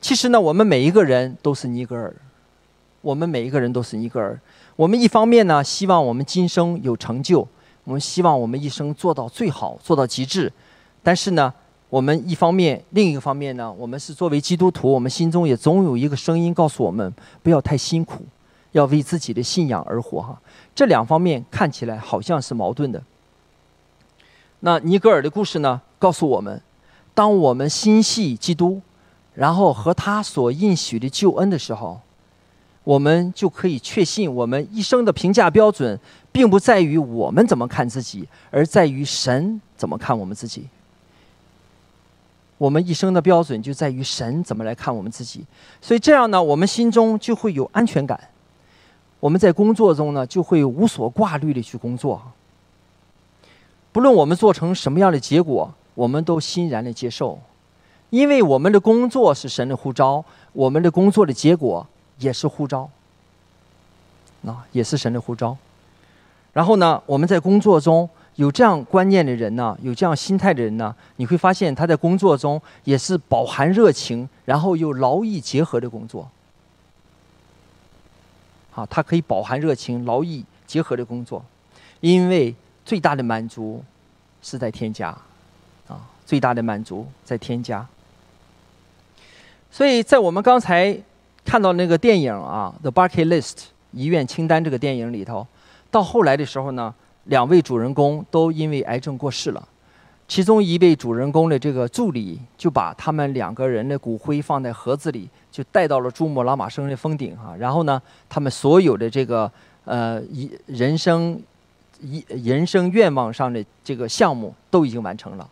[0.00, 2.14] 其实呢，我们每一个人都是尼格尔，
[3.00, 4.38] 我们每一个人都是尼格尔。
[4.76, 7.46] 我们一方面呢，希望我们今生有成就，
[7.84, 10.52] 我们希望我们一生做到最好，做到极致。
[11.02, 11.52] 但是呢，
[11.88, 17.12] 我们一方面，另一个方面呢，我们是作为基督徒，我们心中也总有一个声音告诉我们：
[17.42, 18.24] 不要太辛苦。
[18.78, 20.40] 要为自己的信仰而活哈，
[20.74, 23.02] 这两方面看起来好像是矛盾的。
[24.60, 26.62] 那尼格尔的故事呢，告诉我们，
[27.12, 28.80] 当我们心系基督，
[29.34, 32.00] 然后和他所应许的救恩的时候，
[32.84, 35.98] 我们就可以确信，我们一生的评价标准，
[36.32, 40.66] 并不在于我们怎么看自己，而在于神怎么看我们自己。
[42.56, 45.44] 我们一生的标准就在于神怎么来看我们自己，
[45.80, 48.18] 所以这样呢，我们心中就会有安全感。
[49.20, 52.22] 我们在工作中呢，就会无所挂虑的去工作。
[53.90, 57.40] 不论我们做成什么样的结果，我们都欣然的接受，
[58.10, 61.84] 因为我们的工作是神的呼召，我们的工作的结果
[62.18, 62.88] 也是呼召，
[64.42, 65.56] 那也是神的呼召。
[66.52, 76.28] 然后呢，我们在工作中有这样观念的人呢，有这样心态的人呢，你会发现他在工作中也是饱含热情，然后又劳逸结合的工作。
[78.78, 81.44] 啊，他可以饱含热情、劳逸结合的工作，
[81.98, 82.54] 因为
[82.84, 83.82] 最大的满足
[84.40, 85.08] 是在添加，
[85.88, 87.84] 啊，最大的满足在添加。
[89.68, 90.96] 所以在我们刚才
[91.44, 93.52] 看到那个电影啊，《The Bucket List》
[93.90, 95.44] 遗愿清单这个电影里头，
[95.90, 99.68] 到后来的时候呢，两位主人公都因为癌症过世了。
[100.28, 107.56] 其中一位主人公的这个助理就把他们两个人的骨灰放在盒子里，就带到了珠穆朗玛峰的峰顶哈。
[107.56, 109.50] 然后呢，他们所有的这个
[109.84, 111.40] 呃一人生
[112.00, 115.48] 一人生愿望上的这个项目都已经完成了，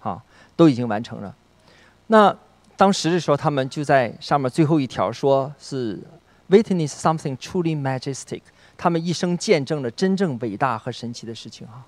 [0.00, 0.22] 啊，
[0.54, 1.34] 都已经完成了。
[2.06, 2.34] 那
[2.76, 5.98] 当时的时候，他们就在上面最后一条说是
[6.48, 8.42] “witness something truly majestic”，
[8.76, 11.84] 他们一生见证了真正伟大和神奇的事情啊。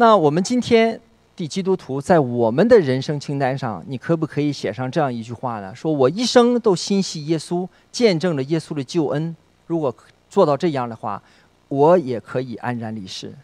[0.00, 0.98] 那我们今天
[1.36, 5.74] 的基督徒在我们的人生清单上，你可不可以写上这样一句话呢？
[5.74, 9.36] 说我一生都心系耶稣，见证了耶稣的救恩。
[9.66, 9.94] 如果
[10.30, 11.22] 做到这样的话，
[11.68, 13.34] 我也可以安然离世。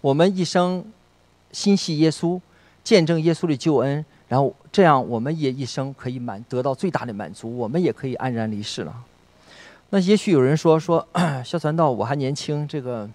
[0.00, 0.84] 我们一生
[1.50, 2.40] 心系耶稣，
[2.84, 8.94] 见证耶稣的救恩，然后这样我们也一生可以满得到最大的满足，我们也可以安然离世了。
[9.90, 11.04] 那也许有人说说，
[11.44, 13.10] 肖传道，我还年轻，这个。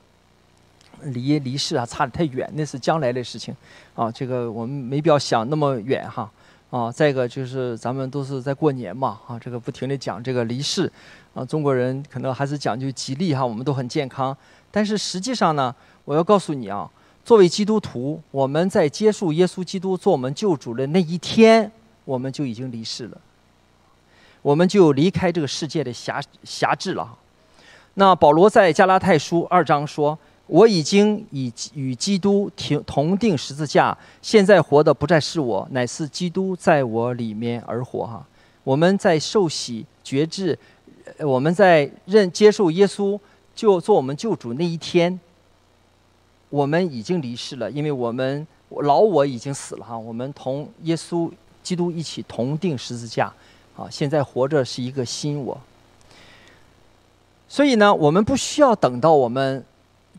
[1.03, 3.55] 离离世啊，差得太远，那是将来的事情，
[3.95, 6.29] 啊，这个我们没必要想那么远哈，
[6.69, 10.91] 啊，再一个就是咱们都是在过年嘛，啊，这个不停的讲这个离世，
[11.33, 14.35] 啊，中国人可能还是讲究吉利哈，我们都很健康，
[14.71, 15.73] 但是实际上呢，
[16.03, 16.89] 我要告诉你啊，
[17.23, 21.71] 作为基督徒，我们在接受耶稣基督做我们救主的那一天，
[22.05, 23.17] 我们就已经离世了，
[24.41, 27.17] 我们就离开这个世界的辖辖制了。
[27.93, 30.17] 那保罗在加拉太书二章说。
[30.47, 38.07] 我已经以与基督同同定十字架，现在活的不再是我，乃是基督在我里面而活。
[38.07, 38.25] 哈，
[38.63, 40.57] 我们在受洗觉志，
[41.19, 43.19] 我们在认接受耶稣
[43.53, 45.19] 就做我们救主那一天，
[46.49, 49.97] 我们已经离世了，因为我们老我已经死了哈。
[49.97, 51.29] 我们同耶稣
[51.61, 53.25] 基督一起同定十字架，
[53.75, 55.59] 啊，现在活着是一个新我。
[57.49, 59.63] 所以呢，我们不需要等到我们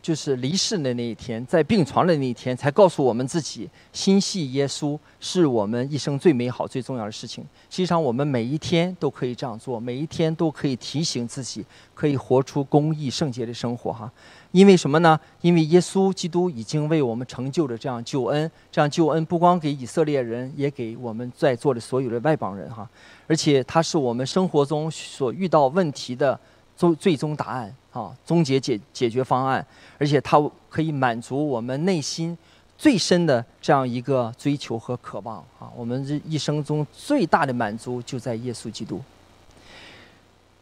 [0.01, 7.43] 就是离世的那一天，在病床的那一天，才告诉我们自己心系耶稣是我们一生最美好、最重要的事情。
[7.69, 13.93] 实际上，我们每一天都可以这样做，每一天都可以提醒自己，可以活出公义、圣洁的生活。
[13.93, 14.11] 哈，
[14.51, 15.19] 因为什么呢？
[15.41, 22.69] 因为耶稣基督已经为我们成就了这样救恩，这样救恩不光给以色列人，也给我们在座的所有的外邦人。
[22.69, 22.89] 哈，
[23.27, 26.39] 而且他是我们生活中所遇到问题的。
[26.79, 29.65] 最最终答案啊，终结解解决方案，
[29.97, 32.37] 而且它可以满足我们内心
[32.77, 35.69] 最深的这样一个追求和渴望啊。
[35.75, 39.01] 我们这一生中最大的满足就在耶稣基督。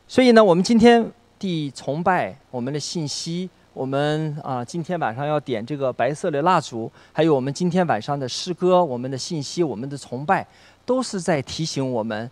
[0.08, 1.06] 所以呢，我们今天
[1.38, 10.48] 的崇拜，我们的信息，我们啊，今天晚上要点这个白色的蜡烛，还有我们今天晚上的诗歌，我们的信息，我们的崇拜，
[10.86, 12.32] 都是在提醒我们，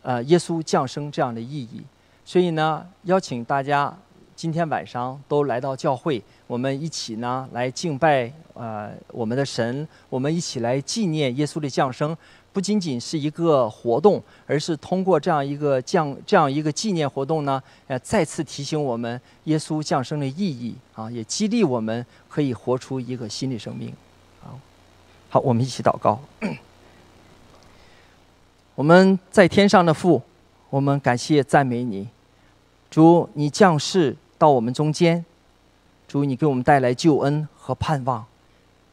[0.00, 1.82] 呃，耶稣降生这样的意义。
[2.24, 3.94] 所以呢，邀请大家
[4.42, 12.16] 今天晚上都来到教会，我们一起呢来敬拜呃我们的神，我们一起来纪念耶稣的降生。
[12.52, 23.94] 不仅仅是一个活动，而是通过这样一个降这样一个纪念活动呢，呃，再次提醒我们耶稣降生的意义啊，也激励我们可以活出一个新的生命。
[24.40, 24.58] 好，
[25.30, 26.18] 好，我们一起祷告。
[28.74, 30.20] 我们在天上的父。
[30.68, 32.08] 我们感谢赞美你，
[32.90, 35.24] 主，你降世到我们中间，
[36.08, 38.24] 主，你给我们带来救恩和盼望，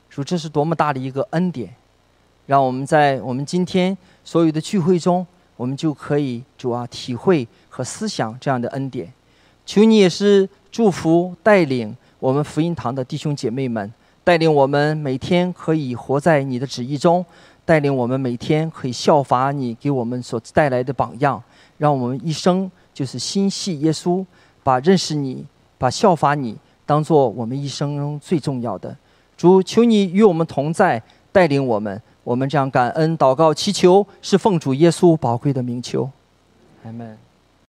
[0.07, 1.73] 主，这是多么大的一个恩典，
[2.45, 5.25] 让我们在我们今天所有的聚会中，
[5.57, 9.11] 我们就可以主啊体会和思想这样的恩典。
[9.65, 13.91] 求你也是祝福带领我们福音堂的弟兄姐妹们，
[14.23, 17.25] 带领我们每天可以活在你的旨意中，
[17.65, 21.41] 带领我们每天可以效法你给我们所带来的榜样。
[21.79, 24.23] 让我们一生就是心系耶稣，
[24.70, 25.43] 把认识你、
[25.80, 26.55] 把效法你
[26.86, 28.95] 当做我们一生中最重要的。
[29.36, 31.01] 主，求你与我们同在，
[31.32, 31.99] 带领我们。
[32.24, 36.07] 我们这样感恩、祷告、祈求，是奉主耶稣宝贵的名求。
[36.86, 37.17] 阿门。